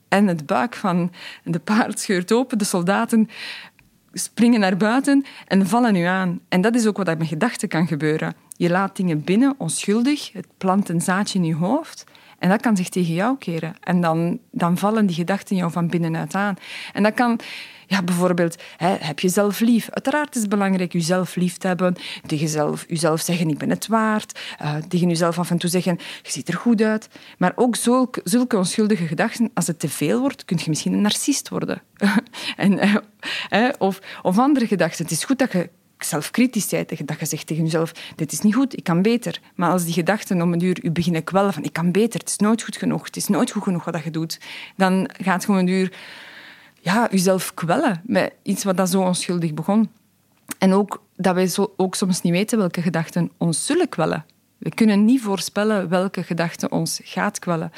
En 0.09 0.26
het 0.26 0.46
buik 0.46 0.74
van 0.74 1.12
de 1.44 1.59
paard 1.59 2.00
scheurt 2.00 2.33
open. 2.33 2.59
De 2.59 2.64
soldaten 2.64 3.28
springen 4.12 4.61
naar 4.61 4.76
buiten 4.76 5.24
en 5.46 5.66
vallen 5.66 5.92
nu 5.92 6.02
aan. 6.02 6.40
En 6.48 6.61
dat 6.61 6.74
is 6.74 6.87
ook 6.87 6.96
wat 6.96 7.18
met 7.18 7.28
gedachten 7.28 7.68
kan 7.68 7.87
gebeuren. 7.87 8.43
Je 8.56 8.70
laat 8.70 8.96
dingen 8.96 9.24
binnen, 9.24 9.54
onschuldig. 9.58 10.32
Het 10.32 10.46
plant 10.58 10.88
een 10.88 11.00
zaadje 11.00 11.38
in 11.38 11.44
je 11.44 11.54
hoofd. 11.54 12.04
En 12.38 12.48
dat 12.48 12.60
kan 12.60 12.76
zich 12.76 12.88
tegen 12.88 13.14
jou 13.14 13.38
keren. 13.38 13.74
En 13.80 14.00
dan, 14.00 14.38
dan 14.50 14.78
vallen 14.78 15.06
die 15.06 15.16
gedachten 15.16 15.56
jou 15.56 15.72
van 15.72 15.88
binnenuit 15.88 16.34
aan. 16.34 16.54
En 16.92 17.02
dat 17.02 17.14
kan 17.14 17.40
ja, 17.86 18.02
bijvoorbeeld, 18.02 18.62
hè, 18.76 18.96
heb 19.00 19.20
je 19.20 19.28
zelf 19.28 19.60
lief? 19.60 19.90
Uiteraard 19.90 20.34
is 20.34 20.40
het 20.40 20.50
belangrijk 20.50 20.92
jezelf 20.92 21.36
lief 21.36 21.56
te 21.56 21.66
hebben. 21.66 21.94
Tegen 22.26 22.44
jezelf, 22.44 22.84
jezelf 22.88 23.20
zeggen, 23.20 23.48
ik 23.48 23.58
ben 23.58 23.70
het 23.70 23.86
waard. 23.86 24.40
Uh, 24.62 24.76
tegen 24.88 25.08
jezelf 25.08 25.38
af 25.38 25.50
en 25.50 25.58
toe 25.58 25.70
zeggen, 25.70 25.98
je 26.22 26.30
ziet 26.30 26.48
er 26.48 26.54
goed 26.54 26.82
uit. 26.82 27.08
Maar 27.38 27.52
ook 27.54 27.76
zulke, 27.76 28.20
zulke 28.24 28.56
onschuldige 28.56 29.06
gedachten, 29.06 29.50
als 29.54 29.66
het 29.66 29.78
te 29.78 29.88
veel 29.88 30.20
wordt, 30.20 30.44
kun 30.44 30.58
je 30.62 30.68
misschien 30.68 30.92
een 30.92 31.00
narcist 31.00 31.48
worden. 31.48 31.82
en, 32.56 32.72
uh, 33.52 33.68
of, 33.78 34.00
of 34.22 34.38
andere 34.38 34.66
gedachten. 34.66 35.02
Het 35.02 35.12
is 35.12 35.24
goed 35.24 35.38
dat 35.38 35.52
je 35.52 35.70
zelf 36.04 36.30
kritisch 36.30 36.68
bent, 36.68 36.88
dat 36.88 37.18
je 37.18 37.26
zegt 37.26 37.46
tegen 37.46 37.64
jezelf, 37.64 37.92
dit 38.16 38.32
is 38.32 38.40
niet 38.40 38.54
goed, 38.54 38.76
ik 38.76 38.84
kan 38.84 39.02
beter. 39.02 39.40
Maar 39.54 39.70
als 39.70 39.84
die 39.84 39.92
gedachten 39.92 40.42
om 40.42 40.52
een 40.52 40.64
uur 40.64 40.84
u 40.84 40.90
beginnen 40.90 41.24
kwellen 41.24 41.52
van, 41.52 41.62
ik 41.62 41.72
kan 41.72 41.92
beter, 41.92 42.20
het 42.20 42.28
is 42.28 42.36
nooit 42.36 42.62
goed 42.62 42.76
genoeg, 42.76 43.04
het 43.04 43.16
is 43.16 43.28
nooit 43.28 43.50
goed 43.50 43.62
genoeg 43.62 43.84
wat 43.84 44.04
je 44.04 44.10
doet, 44.10 44.40
dan 44.76 45.10
gaat 45.22 45.44
gewoon 45.44 45.60
een 45.60 45.66
uur 45.66 45.92
ja, 46.80 47.08
jezelf 47.10 47.54
kwellen 47.54 48.02
met 48.06 48.32
iets 48.42 48.64
wat 48.64 48.76
dat 48.76 48.90
zo 48.90 49.00
onschuldig 49.00 49.54
begon. 49.54 49.90
En 50.58 50.72
ook 50.72 51.02
dat 51.16 51.34
wij 51.34 51.46
zo, 51.46 51.72
ook 51.76 51.94
soms 51.94 52.20
niet 52.22 52.32
weten 52.32 52.58
welke 52.58 52.82
gedachten 52.82 53.30
ons 53.38 53.66
zullen 53.66 53.88
kwellen. 53.88 54.24
We 54.58 54.74
kunnen 54.74 55.04
niet 55.04 55.20
voorspellen 55.20 55.88
welke 55.88 56.22
gedachte 56.22 56.68
ons 56.68 57.00
gaat 57.04 57.38
kwellen. 57.38 57.72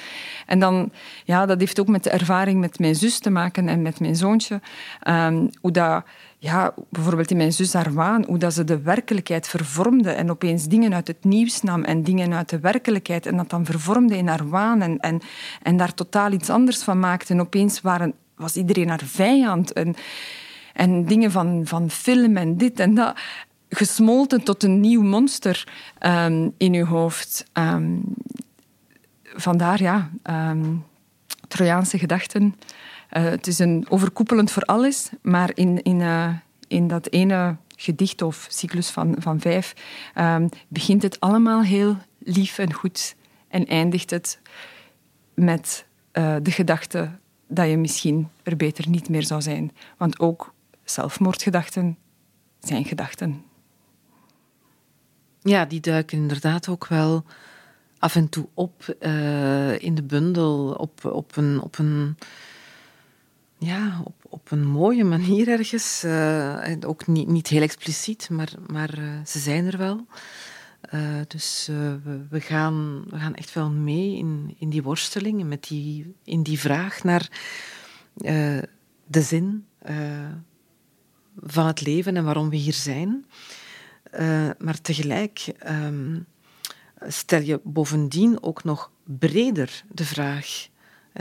En 0.46 0.58
dan, 0.58 0.92
ja, 1.24 1.46
dat 1.46 1.60
heeft 1.60 1.80
ook 1.80 1.88
met 1.88 2.04
de 2.04 2.10
ervaring 2.10 2.60
met 2.60 2.78
mijn 2.78 2.94
zus 2.94 3.18
te 3.18 3.30
maken 3.30 3.68
en 3.68 3.82
met 3.82 4.00
mijn 4.00 4.16
zoontje. 4.16 4.60
Um, 5.08 5.50
hoe 5.60 5.70
dat, 5.70 6.04
ja, 6.46 6.74
bijvoorbeeld 6.90 7.30
in 7.30 7.36
mijn 7.36 7.52
zus 7.52 7.72
haar 7.72 7.92
waan, 7.92 8.24
hoe 8.26 8.38
dat 8.38 8.54
ze 8.54 8.64
de 8.64 8.80
werkelijkheid 8.80 9.48
vervormde 9.48 10.10
en 10.10 10.30
opeens 10.30 10.64
dingen 10.64 10.94
uit 10.94 11.06
het 11.06 11.24
nieuws 11.24 11.62
nam 11.62 11.84
en 11.84 12.02
dingen 12.02 12.34
uit 12.34 12.48
de 12.48 12.60
werkelijkheid 12.60 13.26
en 13.26 13.36
dat 13.36 13.50
dan 13.50 13.64
vervormde 13.64 14.16
in 14.16 14.28
haar 14.28 14.48
waan 14.48 14.82
en, 14.82 14.98
en, 14.98 15.20
en 15.62 15.76
daar 15.76 15.94
totaal 15.94 16.32
iets 16.32 16.50
anders 16.50 16.82
van 16.82 16.98
maakte. 16.98 17.32
En 17.32 17.40
opeens 17.40 17.80
waren, 17.80 18.14
was 18.36 18.56
iedereen 18.56 18.88
haar 18.88 19.04
vijand. 19.04 19.72
En, 19.72 19.94
en 20.72 21.04
dingen 21.04 21.30
van, 21.30 21.62
van 21.64 21.90
film 21.90 22.36
en 22.36 22.56
dit 22.56 22.80
en 22.80 22.94
dat 22.94 23.18
gesmolten 23.68 24.42
tot 24.42 24.62
een 24.62 24.80
nieuw 24.80 25.02
monster 25.02 25.68
um, 26.00 26.52
in 26.56 26.74
uw 26.74 26.84
hoofd. 26.84 27.44
Um, 27.52 28.02
vandaar, 29.22 29.82
ja, 29.82 30.10
um, 30.50 30.84
Trojaanse 31.48 31.98
gedachten. 31.98 32.54
Uh, 33.12 33.22
het 33.24 33.46
is 33.46 33.58
een 33.58 33.86
overkoepelend 33.88 34.50
voor 34.50 34.62
alles, 34.62 35.10
maar 35.22 35.50
in, 35.54 35.82
in, 35.82 36.00
uh, 36.00 36.34
in 36.68 36.88
dat 36.88 37.10
ene 37.10 37.56
gedicht 37.76 38.22
of 38.22 38.46
cyclus 38.50 38.90
van, 38.90 39.16
van 39.18 39.40
vijf 39.40 39.74
begint 40.68 41.02
het 41.02 41.20
allemaal 41.20 41.62
heel 41.62 41.96
lief 42.18 42.58
en 42.58 42.72
goed 42.72 43.16
en 43.48 43.66
eindigt 43.66 44.10
het 44.10 44.40
met 45.34 45.86
uh, 46.12 46.36
de 46.42 46.50
gedachte 46.50 47.10
dat 47.48 47.68
je 47.68 47.76
misschien 47.76 48.28
er 48.42 48.56
beter 48.56 48.88
niet 48.88 49.08
meer 49.08 49.22
zou 49.22 49.42
zijn. 49.42 49.72
Want 49.96 50.18
ook 50.18 50.54
zelfmoordgedachten 50.84 51.96
zijn 52.60 52.84
gedachten. 52.84 53.44
Ja, 55.40 55.64
die 55.64 55.80
duiken 55.80 56.18
inderdaad 56.18 56.68
ook 56.68 56.86
wel 56.86 57.24
af 57.98 58.16
en 58.16 58.28
toe 58.28 58.48
op 58.54 58.96
in 59.78 59.94
de 59.94 60.02
bundel 60.02 60.72
op, 60.72 61.04
op, 61.04 61.36
een, 61.36 61.60
op, 61.60 61.78
een, 61.78 62.16
ja, 63.58 64.00
op, 64.04 64.14
op 64.28 64.50
een 64.50 64.66
mooie 64.66 65.04
manier 65.04 65.48
ergens. 65.48 66.04
Uh, 66.04 66.76
ook 66.80 67.06
niet, 67.06 67.28
niet 67.28 67.48
heel 67.48 67.62
expliciet, 67.62 68.28
maar, 68.30 68.52
maar 68.66 68.98
uh, 68.98 69.24
ze 69.24 69.38
zijn 69.38 69.66
er 69.66 69.78
wel. 69.78 70.06
dus 71.28 71.66
we, 71.66 72.26
we, 72.30 72.40
gaan, 72.40 73.04
we 73.10 73.18
gaan 73.18 73.34
echt 73.34 73.52
wel 73.52 73.70
mee 73.70 74.16
in, 74.16 74.54
in 74.58 74.70
die 74.70 74.82
worsteling 74.82 75.44
met 75.44 75.64
die, 75.68 76.14
in 76.24 76.42
die 76.42 76.60
vraag 76.60 77.02
naar 77.02 77.28
de 79.06 79.22
zin 79.22 79.66
van 81.36 81.66
het 81.66 81.80
leven 81.80 82.16
en 82.16 82.24
waarom 82.24 82.50
we 82.50 82.56
hier 82.56 82.74
zijn. 82.74 83.26
Maar 84.58 84.80
tegelijk 84.82 85.52
um, 85.68 86.26
stel 87.00 87.40
je 87.40 87.60
bovendien 87.64 88.42
ook 88.42 88.64
nog 88.64 88.90
breder 89.04 89.84
de 89.92 90.04
vraag, 90.04 90.68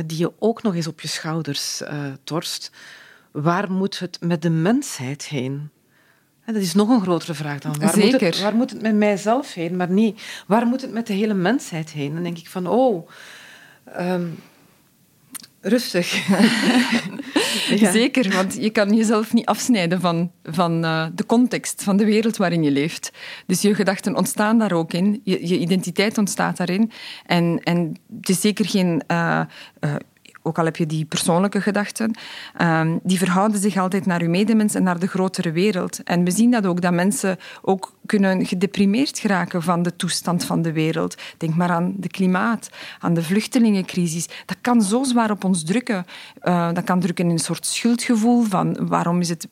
die 0.05 0.17
je 0.17 0.31
ook 0.39 0.63
nog 0.63 0.75
eens 0.75 0.87
op 0.87 1.01
je 1.01 1.07
schouders 1.07 1.81
uh, 1.81 1.89
torst. 2.23 2.71
Waar 3.31 3.71
moet 3.71 3.99
het 3.99 4.17
met 4.21 4.41
de 4.41 4.49
mensheid 4.49 5.25
heen? 5.25 5.69
Dat 6.45 6.55
is 6.55 6.73
nog 6.73 6.89
een 6.89 7.01
grotere 7.01 7.33
vraag 7.33 7.59
dan. 7.59 7.79
Waar, 7.79 7.93
Zeker. 7.93 8.11
Moet 8.11 8.21
het, 8.21 8.41
waar 8.41 8.55
moet 8.55 8.69
het 8.69 8.81
met 8.81 8.95
mijzelf 8.95 9.53
heen? 9.53 9.75
Maar 9.75 9.89
niet, 9.89 10.21
waar 10.47 10.65
moet 10.65 10.81
het 10.81 10.91
met 10.91 11.07
de 11.07 11.13
hele 11.13 11.33
mensheid 11.33 11.89
heen? 11.89 12.13
Dan 12.13 12.23
denk 12.23 12.37
ik 12.37 12.49
van, 12.49 12.67
oh, 12.67 13.09
um, 13.99 14.39
rustig. 15.65 16.27
ja. 17.81 17.91
Zeker, 17.91 18.33
want 18.33 18.55
je 18.59 18.69
kan 18.69 18.95
jezelf 18.95 19.33
niet 19.33 19.45
afsnijden 19.45 20.01
van, 20.01 20.31
van 20.43 20.85
uh, 20.85 21.05
de 21.15 21.25
context, 21.25 21.83
van 21.83 21.97
de 21.97 22.05
wereld 22.05 22.37
waarin 22.37 22.63
je 22.63 22.71
leeft. 22.71 23.11
Dus 23.45 23.61
je 23.61 23.75
gedachten 23.75 24.15
ontstaan 24.15 24.59
daar 24.59 24.71
ook 24.71 24.93
in, 24.93 25.21
je, 25.23 25.47
je 25.47 25.59
identiteit 25.59 26.17
ontstaat 26.17 26.57
daarin. 26.57 26.91
En, 27.25 27.59
en 27.63 27.95
het 28.19 28.29
is 28.29 28.41
zeker 28.41 28.65
geen 28.65 29.03
uh, 29.07 29.41
uh, 29.79 29.95
ook 30.45 30.57
al 30.59 30.65
heb 30.65 30.75
je 30.75 30.85
die 30.85 31.05
persoonlijke 31.05 31.61
gedachten, 31.61 32.15
um, 32.61 32.99
die 33.03 33.17
verhouden 33.17 33.59
zich 33.59 33.77
altijd 33.77 34.05
naar 34.05 34.21
je 34.21 34.29
medemens 34.29 34.75
en 34.75 34.83
naar 34.83 34.99
de 34.99 35.07
grotere 35.07 35.51
wereld. 35.51 36.03
En 36.03 36.23
we 36.23 36.31
zien 36.31 36.51
dat 36.51 36.65
ook, 36.65 36.81
dat 36.81 36.93
mensen 36.93 37.37
ook 37.61 37.93
kunnen 38.05 38.45
gedeprimeerd 38.45 39.19
geraken 39.19 39.63
van 39.63 39.83
de 39.83 39.95
toestand 39.95 40.45
van 40.45 40.61
de 40.61 40.71
wereld. 40.71 41.15
Denk 41.37 41.55
maar 41.55 41.69
aan 41.69 41.93
de 41.97 42.07
klimaat, 42.07 42.69
aan 42.99 43.13
de 43.13 43.23
vluchtelingencrisis. 43.23 44.27
Dat 44.45 44.57
kan 44.61 44.81
zo 44.81 45.03
zwaar 45.03 45.31
op 45.31 45.43
ons 45.43 45.63
drukken. 45.63 46.05
Uh, 46.43 46.73
dat 46.73 46.83
kan 46.83 46.99
drukken 46.99 47.25
in 47.25 47.31
een 47.31 47.39
soort 47.39 47.65
schuldgevoel 47.65 48.43
van 48.43 48.87
waarom 48.87 49.19
is 49.19 49.29
het 49.29 49.47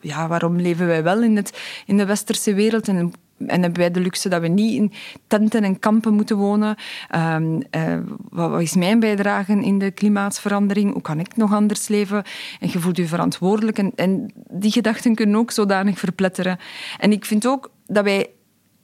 ja, 0.00 0.28
waarom 0.28 0.56
leven 0.56 0.86
wij 0.86 1.02
wel 1.02 1.22
in, 1.22 1.36
het, 1.36 1.58
in 1.86 1.96
de 1.96 2.06
westerse 2.06 2.54
wereld 2.54 2.88
en 2.88 3.12
en 3.46 3.62
hebben 3.62 3.80
wij 3.80 3.90
de 3.90 4.00
luxe 4.00 4.28
dat 4.28 4.40
we 4.40 4.48
niet 4.48 4.74
in 4.74 4.92
tenten 5.26 5.64
en 5.64 5.78
kampen 5.78 6.14
moeten 6.14 6.36
wonen. 6.36 6.76
Um, 7.16 7.62
uh, 7.76 7.98
wat, 8.30 8.60
is 8.60 8.74
mijn 8.74 9.00
bijdrage 9.00 9.52
in 9.52 9.78
de 9.78 9.90
klimaatsverandering? 9.90 10.92
Hoe 10.92 11.02
kan 11.02 11.20
ik 11.20 11.36
nog 11.36 11.52
anders 11.52 11.88
leven? 11.88 12.22
En 12.60 12.68
je 12.72 12.78
voelt 12.78 12.96
je 12.96 13.06
verantwoordelijk. 13.06 13.78
En, 13.78 13.92
en 13.94 14.32
die 14.50 14.72
gedachten 14.72 15.14
kunnen 15.14 15.36
ook 15.36 15.50
zodanig 15.50 15.98
verpletteren. 15.98 16.58
En 16.98 17.12
ik 17.12 17.24
vind 17.24 17.46
ook 17.46 17.70
dat 17.86 18.04
wij 18.04 18.28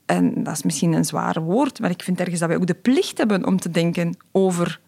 en 0.06 0.42
dat 0.42 0.54
is 0.54 0.62
misschien 0.62 0.92
een 0.92 1.04
zwaar 1.04 1.40
woord, 1.40 1.80
maar 1.80 1.90
ik 1.90 2.02
vind 2.02 2.20
ergens 2.20 2.40
dat 2.40 2.48
wij 2.48 2.58
ook 2.58 2.66
de 2.66 2.74
plicht 2.74 3.18
hebben 3.18 3.46
om 3.46 3.60
te 3.60 3.70
denken 3.70 4.16
over 4.32 4.80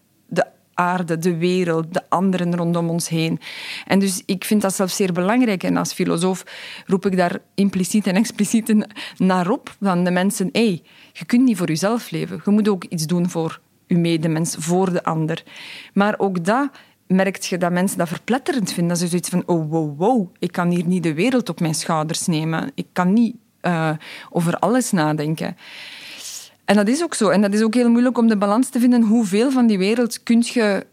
aarde, 0.79 1.17
de 1.17 1.37
wereld, 1.37 1.93
de 1.93 2.09
anderen 2.09 2.55
rondom 2.55 2.89
ons 2.89 3.09
heen. 3.09 3.39
En 3.85 3.99
dus 3.99 4.23
ik 4.25 4.43
vind 4.43 4.61
dat 4.61 4.75
zelfs 4.75 4.95
zeer 4.95 5.13
belangrijk. 5.13 5.63
En 5.63 5.77
als 5.77 5.93
filosoof 5.93 6.43
roep 6.85 7.05
ik 7.05 7.17
daar 7.17 7.39
impliciet 7.55 8.07
en 8.07 8.15
expliciet 8.15 8.85
naar 9.17 9.49
op 9.49 9.75
van 9.81 10.03
de 10.03 10.11
mensen. 10.11 10.49
Hé, 10.51 10.65
hey, 10.65 10.81
je 11.13 11.25
kunt 11.25 11.43
niet 11.43 11.57
voor 11.57 11.67
jezelf 11.67 12.11
leven. 12.11 12.41
Je 12.45 12.51
moet 12.51 12.69
ook 12.69 12.83
iets 12.83 13.05
doen 13.05 13.29
voor 13.29 13.59
je 13.87 13.97
medemens, 13.97 14.55
voor 14.59 14.91
de 14.91 15.03
ander. 15.03 15.43
Maar 15.93 16.15
ook 16.17 16.45
dat 16.45 16.69
merkt 17.07 17.45
je 17.45 17.57
dat 17.57 17.71
mensen 17.71 17.97
dat 17.97 18.07
verpletterend 18.07 18.73
vinden. 18.73 18.87
Dat 18.87 18.97
ze 18.97 19.07
zoiets 19.07 19.29
van, 19.29 19.43
oh, 19.45 19.69
wow, 19.69 19.97
wow, 19.97 20.35
ik 20.39 20.51
kan 20.51 20.69
hier 20.69 20.85
niet 20.85 21.03
de 21.03 21.13
wereld 21.13 21.49
op 21.49 21.59
mijn 21.59 21.75
schouders 21.75 22.25
nemen. 22.25 22.71
Ik 22.75 22.87
kan 22.93 23.13
niet 23.13 23.35
uh, 23.61 23.91
over 24.29 24.59
alles 24.59 24.91
nadenken. 24.91 25.57
En 26.69 26.75
dat 26.75 26.87
is 26.87 27.03
ook 27.03 27.13
zo. 27.13 27.29
En 27.29 27.41
dat 27.41 27.53
is 27.53 27.61
ook 27.61 27.73
heel 27.73 27.89
moeilijk 27.89 28.17
om 28.17 28.27
de 28.27 28.37
balans 28.37 28.69
te 28.69 28.79
vinden. 28.79 29.01
Hoeveel 29.01 29.51
van 29.51 29.67
die 29.67 29.77
wereld 29.77 30.23
kun 30.23 30.43
je 30.45 30.85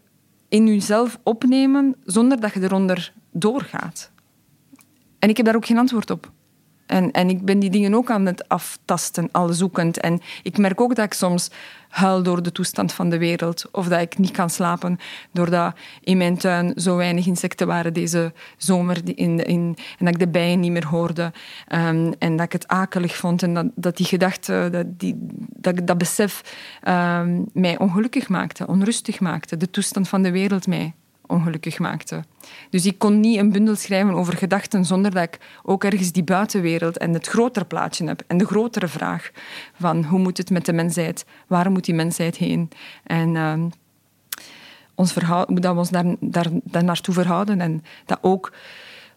in 0.47 0.67
jezelf 0.67 1.19
opnemen 1.23 1.95
zonder 2.05 2.39
dat 2.39 2.53
je 2.53 2.61
eronder 2.61 3.13
doorgaat? 3.31 4.11
En 5.19 5.29
ik 5.29 5.37
heb 5.37 5.45
daar 5.45 5.55
ook 5.55 5.65
geen 5.65 5.77
antwoord 5.77 6.09
op. 6.09 6.31
En, 6.87 7.11
en 7.11 7.29
ik 7.29 7.45
ben 7.45 7.59
die 7.59 7.69
dingen 7.69 7.93
ook 7.93 8.09
aan 8.09 8.25
het 8.25 8.49
aftasten, 8.49 9.29
al 9.31 9.53
zoekend. 9.53 9.99
En 9.99 10.21
ik 10.43 10.57
merk 10.57 10.81
ook 10.81 10.95
dat 10.95 11.05
ik 11.05 11.13
soms 11.13 11.49
huil 11.89 12.23
door 12.23 12.43
de 12.43 12.51
toestand 12.51 12.93
van 12.93 13.09
de 13.09 13.17
wereld. 13.17 13.65
Of 13.71 13.87
dat 13.87 14.01
ik 14.01 14.17
niet 14.17 14.31
kan 14.31 14.49
slapen 14.49 14.99
doordat 15.31 15.75
in 16.01 16.17
mijn 16.17 16.37
tuin 16.37 16.73
zo 16.75 16.95
weinig 16.95 17.25
insecten 17.25 17.67
waren 17.67 17.93
deze 17.93 18.33
zomer. 18.57 19.01
In, 19.03 19.45
in, 19.45 19.77
en 19.99 20.05
dat 20.05 20.13
ik 20.13 20.19
de 20.19 20.27
bijen 20.27 20.59
niet 20.59 20.71
meer 20.71 20.87
hoorde. 20.87 21.31
Um, 21.73 22.13
en 22.19 22.35
dat 22.35 22.45
ik 22.45 22.51
het 22.51 22.67
akelig 22.67 23.15
vond. 23.15 23.43
En 23.43 23.71
dat, 23.75 23.97
die 23.97 24.05
gedachte, 24.05 24.67
dat, 24.71 24.99
die, 24.99 25.15
dat, 25.83 25.97
besef 25.97 26.41
um, 26.87 27.45
mij 27.53 27.77
ongelukkig 27.77 28.27
maakte, 28.27 28.67
onrustig 28.67 29.19
maakte. 29.19 29.57
De 29.57 29.69
toestand 29.69 30.07
van 30.07 30.21
de 30.21 30.31
wereld 30.31 30.67
mij 30.67 30.93
ongelukkig 31.27 31.79
maakte. 31.79 32.23
Dus 32.69 32.85
ik 32.85 32.99
kon 32.99 33.19
niet 33.19 33.37
een 33.37 33.51
bundel 33.51 33.75
schrijven 33.75 34.13
over 34.13 34.37
gedachten 34.37 34.85
zonder 34.85 35.11
dat 35.11 35.23
ik 35.23 35.37
ook 35.63 35.83
ergens 35.83 36.11
die 36.11 36.23
buitenwereld 36.23 36.97
en 36.97 37.13
het 37.13 37.27
grotere 37.27 37.65
plaatje 37.65 38.07
heb. 38.07 38.23
En 38.27 38.37
de 38.37 38.45
grotere 38.45 38.87
vraag 38.87 39.31
van 39.73 40.03
hoe 40.03 40.19
moet 40.19 40.37
het 40.37 40.49
met 40.49 40.65
de 40.65 40.73
mensheid? 40.73 41.25
Waar 41.47 41.71
moet 41.71 41.85
die 41.85 41.95
mensheid 41.95 42.37
heen? 42.37 42.69
En 43.03 43.35
uh, 43.35 43.53
ons 44.95 45.13
dat 45.13 45.73
we 45.73 45.73
ons 45.75 45.89
daar, 45.89 46.15
daar, 46.19 46.47
daar 46.63 46.83
naartoe 46.83 47.13
verhouden. 47.13 47.61
En 47.61 47.83
dat 48.05 48.17
ook 48.21 48.53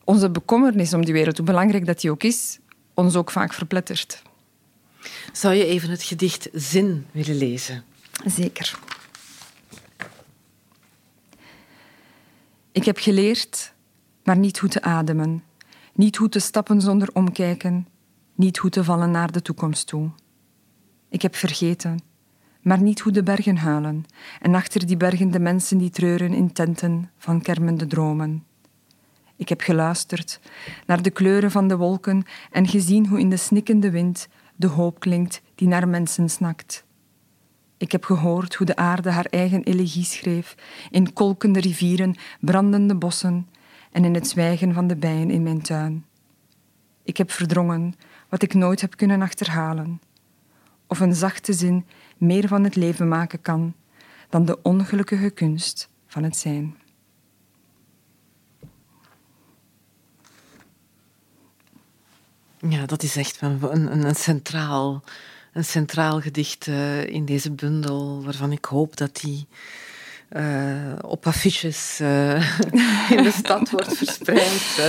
onze 0.05 0.31
bekommernis 0.31 0.95
om 0.95 1.05
die 1.05 1.15
wereld, 1.15 1.37
hoe 1.37 1.47
belangrijk 1.47 1.87
dat 1.87 2.01
die 2.01 2.11
ook 2.11 2.23
is, 2.23 2.59
ons 2.95 3.17
ook 3.17 3.31
vaak 3.31 3.53
verplettert. 3.53 4.23
Zou 5.33 5.55
je 5.55 5.67
even 5.67 5.91
het 5.91 6.03
gedicht 6.03 6.49
Zin 6.53 7.07
willen 7.11 7.37
lezen? 7.37 7.85
Zeker. 8.27 8.79
Ik 12.73 12.85
heb 12.85 12.99
geleerd, 12.99 13.75
maar 14.25 14.39
niet 14.39 14.59
hoe 14.59 14.69
te 14.69 14.83
ademen, 14.83 15.45
niet 15.95 16.17
hoe 16.17 16.29
te 16.29 16.39
stappen 16.39 16.81
zonder 16.81 17.09
omkijken, 17.13 17.89
niet 18.35 18.59
hoe 18.59 18.71
te 18.71 18.85
vallen 18.85 19.11
naar 19.11 19.33
de 19.33 19.43
toekomst 19.43 19.87
toe. 19.87 20.11
Ik 21.09 21.23
heb 21.23 21.35
vergeten, 21.35 22.01
maar 22.63 22.83
niet 22.83 23.01
hoe 23.01 23.13
de 23.13 23.23
bergen 23.23 23.57
huilen 23.57 24.05
en 24.41 24.55
achter 24.55 24.87
die 24.87 24.97
bergen 24.97 25.31
de 25.31 25.41
mensen 25.41 25.79
die 25.79 25.91
treuren 25.91 26.33
in 26.33 26.53
tenten 26.53 27.11
van 27.19 27.43
kermende 27.43 27.87
dromen. 27.87 28.45
Ik 29.37 29.49
heb 29.49 29.61
geluisterd 29.61 30.41
naar 30.87 31.03
de 31.03 31.11
kleuren 31.11 31.51
van 31.51 31.69
de 31.69 31.77
wolken 31.77 32.25
en 32.51 32.69
gezien 32.69 33.07
hoe 33.07 33.21
in 33.21 33.31
de 33.31 33.37
snikkende 33.37 33.91
wind 33.91 34.29
de 34.57 34.67
hoop 34.67 35.01
klinkt 35.01 35.43
die 35.55 35.69
naar 35.69 35.89
mensen 35.89 36.29
snakt. 36.29 36.85
Ik 37.81 37.93
heb 37.93 38.05
gehoord 38.05 38.55
hoe 38.55 38.67
de 38.67 38.77
aarde 38.77 39.11
haar 39.11 39.25
eigen 39.25 39.63
elegie 39.63 40.05
schreef 40.05 40.55
in 40.91 41.13
kolkende 41.13 41.61
rivieren, 41.61 42.17
brandende 42.41 42.95
bossen 42.95 43.49
en 43.93 44.05
in 44.05 44.15
het 44.15 44.29
zwijgen 44.29 44.75
van 44.75 44.87
de 44.87 44.97
bijen 44.97 45.31
in 45.31 45.43
mijn 45.43 45.63
tuin. 45.63 46.05
Ik 47.03 47.17
heb 47.17 47.31
verdrongen 47.31 47.95
wat 48.29 48.43
ik 48.43 48.55
nooit 48.55 48.81
heb 48.81 48.97
kunnen 48.97 49.23
achterhalen. 49.23 50.01
Of 50.87 51.01
een 51.01 51.15
zachte 51.15 51.53
zin 51.53 51.87
meer 52.17 52.49
van 52.49 52.65
het 52.65 52.77
leven 52.77 53.09
maken 53.09 53.41
kan 53.41 53.75
dan 54.29 54.45
de 54.45 54.63
ongelukkige 54.63 55.31
kunst 55.31 55.89
van 56.07 56.23
het 56.23 56.37
zijn. 56.37 56.77
Ja, 62.69 62.87
dat 62.87 63.03
is 63.03 63.17
echt 63.17 63.41
een, 63.41 63.59
een, 63.63 64.07
een 64.07 64.15
centraal, 64.15 65.03
een 65.53 65.65
centraal 65.65 66.21
gedicht 66.21 66.67
uh, 66.67 67.07
in 67.07 67.25
deze 67.25 67.51
bundel, 67.51 68.25
waarvan 68.25 68.53
ik 68.53 68.65
hoop 68.65 68.97
dat 68.97 69.21
die 69.23 69.47
uh, 70.33 70.93
op 71.01 71.27
affiches 71.27 71.99
uh, 72.03 72.61
in 73.17 73.23
de 73.23 73.33
stad 73.33 73.71
wordt 73.71 73.97
verspreid. 73.97 74.81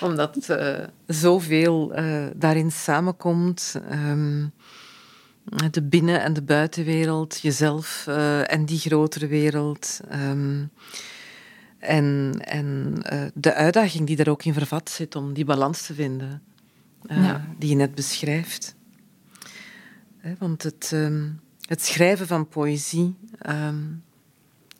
omdat 0.00 0.56
zoveel 1.06 1.92
daarin 2.34 2.72
samenkomt. 2.72 3.80
Um, 3.92 4.52
de 5.70 5.82
binnen- 5.82 6.22
en 6.22 6.32
de 6.32 6.42
buitenwereld, 6.42 7.40
jezelf 7.40 8.06
en 8.46 8.64
die 8.64 8.78
grotere 8.78 9.26
wereld. 9.26 10.00
Um, 10.12 10.70
en 11.78 12.34
en 12.44 12.94
de 13.34 13.54
uitdaging 13.54 14.06
die 14.06 14.16
daar 14.16 14.28
ook 14.28 14.44
in 14.44 14.52
vervat 14.52 14.90
zit 14.90 15.16
om 15.16 15.32
die 15.32 15.44
balans 15.44 15.86
te 15.86 15.94
vinden. 15.94 16.42
Uh, 17.06 17.34
die 17.58 17.68
je 17.68 17.74
net 17.74 17.94
beschrijft. 17.94 18.74
Want 20.38 20.62
het, 20.62 20.90
um, 20.94 21.40
het, 21.60 21.82
schrijven 21.82 22.26
van 22.26 22.48
poëzie, 22.48 23.14
um, 23.48 24.02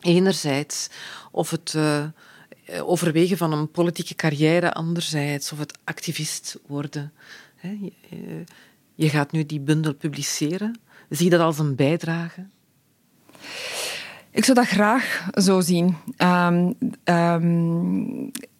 enerzijds, 0.01 0.89
of 1.31 1.49
het 1.49 1.73
uh, 1.77 2.05
overwegen 2.81 3.37
van 3.37 3.51
een 3.51 3.71
politieke 3.71 4.15
carrière 4.15 4.73
anderzijds, 4.73 5.51
of 5.51 5.59
het 5.59 5.77
activist 5.83 6.59
worden. 6.67 7.11
je, 7.61 8.43
je, 8.95 9.09
gaat 9.09 9.31
nu 9.31 9.45
die 9.45 9.59
bundel 9.59 9.93
publiceren. 9.93 10.79
Zie 11.09 11.25
je 11.25 11.31
dat 11.31 11.39
als 11.39 11.59
een 11.59 11.75
bijdrage? 11.75 12.45
Ik 14.31 14.45
zou 14.45 14.57
dat 14.57 14.67
graag 14.67 15.27
zo 15.33 15.61
zien. 15.61 15.97
Um, 16.17 16.77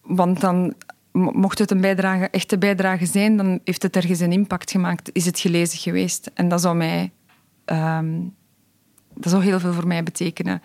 want 0.02 0.42
dan 0.42 0.74
mocht 1.12 1.60
het 1.60 1.72
een 1.72 1.82
bijdrage, 1.82 2.30
echte 2.30 2.58
bijdrage 2.58 3.06
zijn, 3.06 3.38
dan 3.38 3.60
heeft 3.64 3.84
het 3.84 3.96
ergens 3.96 4.20
een 4.20 4.32
impact 4.32 4.72
gemaakt. 4.72 5.10
Is 5.14 5.26
het 5.26 5.40
gelezen 5.40 5.80
geweest? 5.80 6.32
En 6.34 6.48
dat 6.48 6.62
zou 6.62 6.76
mij... 6.76 7.12
Um, 7.66 8.36
dat 9.14 9.32
zou 9.32 9.44
heel 9.44 9.60
veel 9.60 9.74
voor 9.74 9.88
mij 9.88 10.04
betekenen. 10.04 10.62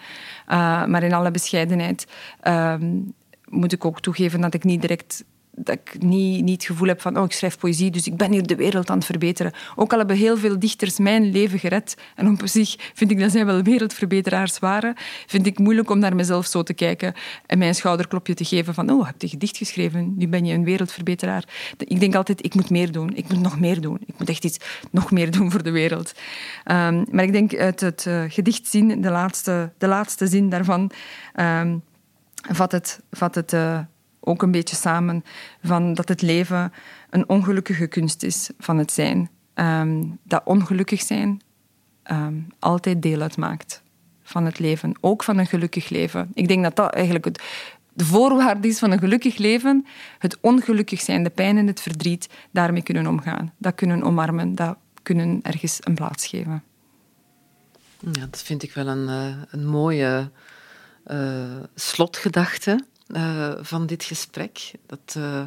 Uh, 0.49 0.87
maar 0.87 1.03
in 1.03 1.13
alle 1.13 1.31
bescheidenheid 1.31 2.07
um, 2.45 3.15
moet 3.45 3.73
ik 3.73 3.85
ook 3.85 4.01
toegeven 4.01 4.41
dat 4.41 4.55
ik 4.55 4.65
niet 4.65 4.81
direct 4.81 5.25
dat 5.57 5.79
ik 5.85 6.03
niet, 6.03 6.45
niet 6.45 6.63
het 6.63 6.65
gevoel 6.65 6.89
heb 6.89 7.01
van 7.01 7.19
oh, 7.19 7.25
ik 7.25 7.33
schrijf 7.33 7.59
poëzie, 7.59 7.91
dus 7.91 8.07
ik 8.07 8.17
ben 8.17 8.33
hier 8.33 8.47
de 8.47 8.57
wereld 8.57 8.91
aan 8.91 8.97
het 8.97 9.07
verbeteren. 9.07 9.53
Ook 9.77 9.93
al 9.93 9.99
hebben 9.99 10.17
heel 10.17 10.37
veel 10.37 10.59
dichters 10.59 10.99
mijn 10.99 11.31
leven 11.31 11.59
gered, 11.59 11.95
en 12.15 12.29
op 12.29 12.41
zich 12.45 12.77
vind 12.95 13.11
ik 13.11 13.19
dat 13.19 13.31
zij 13.31 13.47
wel 13.47 13.63
wereldverbeteraars 13.63 14.59
waren, 14.59 14.95
vind 15.27 15.47
ik 15.47 15.59
moeilijk 15.59 15.91
om 15.91 15.99
naar 15.99 16.15
mezelf 16.15 16.47
zo 16.47 16.63
te 16.63 16.75
kijken 16.75 17.15
en 17.47 17.59
mijn 17.59 17.75
schouderklopje 17.75 18.35
te 18.35 18.45
geven 18.45 18.75
van 18.75 18.91
oh, 18.91 19.07
heb 19.07 19.23
je 19.23 19.29
gedicht 19.29 19.57
geschreven, 19.57 20.15
nu 20.17 20.29
ben 20.29 20.45
je 20.45 20.55
een 20.55 20.65
wereldverbeteraar. 20.65 21.45
Ik 21.79 22.01
denk 22.01 22.15
altijd, 22.15 22.45
ik 22.45 22.55
moet 22.55 22.71
meer 22.71 22.93
doen, 22.93 23.17
ik 23.17 23.29
moet 23.29 23.41
nog 23.41 23.61
meer 23.61 23.81
doen, 23.81 23.99
ik 24.07 24.15
moet 24.19 24.29
echt 24.29 24.45
iets 24.45 24.59
nog 24.91 25.11
meer 25.11 25.31
doen 25.31 25.51
voor 25.51 25.63
de 25.63 25.71
wereld. 25.71 26.13
Um, 26.65 27.05
maar 27.11 27.25
ik 27.25 27.33
denk 27.33 27.55
uit 27.55 27.81
het 27.81 28.05
uh, 28.09 28.25
gedicht 28.29 28.67
zien, 28.67 29.01
de 29.01 29.11
laatste, 29.11 29.73
de 29.79 29.87
laatste 29.87 30.27
zin 30.27 30.49
daarvan, 30.49 30.91
um, 31.41 31.83
vat 32.51 32.73
het, 32.73 33.01
vat 33.11 33.35
het 33.35 33.53
uh, 33.53 33.79
ook 34.27 34.43
een 34.43 34.51
beetje 34.51 34.77
samen 34.77 35.25
van 35.63 35.95
dat 35.95 36.09
het 36.09 36.23
leven 36.23 36.73
een 37.11 37.29
ongelukkige 37.29 37.87
kunst 37.87 38.23
is 38.23 38.51
van 38.59 38.79
het 38.79 38.93
zijn. 38.93 39.31
Um, 39.55 40.19
dat 40.23 40.43
ongelukkig 40.45 41.03
zijn 41.03 41.41
um, 42.11 42.47
altijd 42.59 43.03
deel 43.03 43.21
uitmaakt 43.21 43.83
van 44.23 44.45
het 44.45 44.59
leven, 44.59 44.95
ook 45.01 45.23
van 45.23 45.39
een 45.39 45.47
gelukkig 45.47 45.89
leven. 45.89 46.31
Ik 46.35 46.49
denk 46.49 46.63
dat 46.63 46.77
dat 46.77 46.95
eigenlijk 46.95 47.25
het, 47.25 47.43
de 47.93 48.05
voorwaarde 48.05 48.69
is 48.69 48.79
van 48.79 48.91
een 48.91 48.99
gelukkig 48.99 49.37
leven. 49.37 49.87
Het 50.19 50.39
ongelukkig 50.41 51.01
zijn, 51.01 51.23
de 51.23 51.31
pijn 51.31 51.59
en 51.59 51.67
het 51.67 51.81
verdriet, 51.81 52.29
daarmee 52.51 52.83
kunnen 52.83 53.07
omgaan. 53.07 53.53
Dat 53.59 53.75
kunnen 53.75 54.03
omarmen, 54.03 54.55
dat 54.55 54.77
kunnen 55.03 55.41
ergens 55.43 55.79
een 55.81 55.95
plaats 55.95 56.27
geven. 56.27 56.63
Ja, 57.99 58.27
dat 58.31 58.43
vind 58.43 58.63
ik 58.63 58.73
wel 58.73 58.87
een, 58.87 59.09
uh, 59.09 59.43
een 59.51 59.67
mooie 59.67 60.31
uh, 61.07 61.45
slotgedachte 61.75 62.85
uh, 63.09 63.53
van 63.61 63.87
dit 63.87 64.05
gesprek. 64.05 64.73
Dat 64.87 65.15
uh, 65.17 65.43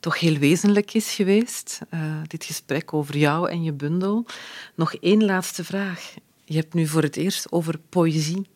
toch 0.00 0.18
heel 0.18 0.36
wezenlijk 0.36 0.94
is 0.94 1.14
geweest. 1.14 1.80
Uh, 1.94 2.00
dit 2.26 2.44
gesprek 2.44 2.92
over 2.92 3.16
jou 3.16 3.50
en 3.50 3.62
je 3.62 3.72
bundel. 3.72 4.26
Nog 4.74 4.94
één 4.94 5.24
laatste 5.24 5.64
vraag. 5.64 6.14
Je 6.44 6.56
hebt 6.56 6.74
nu 6.74 6.86
voor 6.86 7.02
het 7.02 7.16
eerst 7.16 7.52
over 7.52 7.78
poëzie 7.88 8.46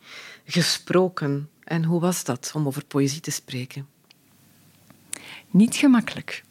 gesproken. 0.45 1.49
En 1.65 1.85
hoe 1.85 2.01
was 2.01 2.25
dat 2.25 2.53
om 2.55 2.67
over 2.67 2.85
poëzie 2.85 3.21
te 3.21 3.31
spreken? 3.31 3.87
Niet 5.51 5.77
gemakkelijk. 5.77 6.45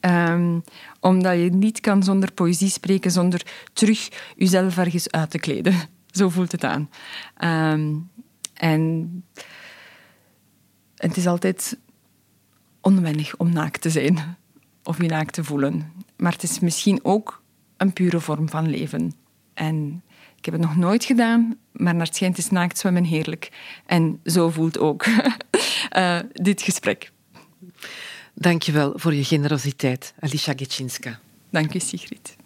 Um, 0.00 0.64
omdat 1.00 1.34
je 1.38 1.50
niet 1.50 1.80
kan 1.80 2.02
zonder 2.02 2.32
poëzie 2.32 2.68
spreken, 2.70 3.10
zonder 3.10 3.46
terug 3.72 4.08
jezelf 4.36 4.76
ergens 4.76 5.10
uit 5.10 5.30
te 5.30 5.38
kleden. 5.38 5.74
Zo 6.10 6.28
voelt 6.28 6.52
het 6.52 6.64
aan. 6.64 6.90
Um, 7.74 8.10
en 11.00 11.08
het 11.08 11.16
is 11.16 11.26
altijd 11.26 11.78
onwennig 12.80 13.36
om 13.36 13.52
naakt 13.52 13.80
te 13.80 13.90
zijn 13.90 14.36
of 14.82 15.02
je 15.02 15.08
naakt 15.08 15.34
te 15.34 15.44
voelen. 15.44 15.92
Maar 16.16 16.32
het 16.32 16.42
is 16.42 16.58
misschien 16.58 17.00
ook 17.02 17.42
een 17.76 17.92
pure 17.92 18.20
vorm 18.20 18.48
van 18.48 18.70
leven. 18.70 19.12
En 19.54 20.02
ik 20.36 20.44
heb 20.44 20.54
het 20.54 20.62
nog 20.62 20.76
nooit 20.76 21.04
gedaan, 21.04 21.58
maar 21.72 21.94
naar 21.94 22.06
het 22.06 22.14
schijnt 22.14 22.38
is 22.38 22.50
naakt 22.50 22.78
zwemmen 22.78 23.04
heerlijk. 23.04 23.50
En 23.86 24.20
zo 24.24 24.50
voelt 24.50 24.78
ook 24.78 25.06
uh, 25.96 26.18
dit 26.32 26.62
gesprek. 26.62 27.12
Dankjewel 28.34 28.92
voor 28.94 29.14
je 29.14 29.24
generositeit, 29.24 30.14
Alicia 30.20 30.52
Getschinska. 30.56 31.20
Dank 31.50 31.72
je, 31.72 31.80
Sigrid. 31.80 32.36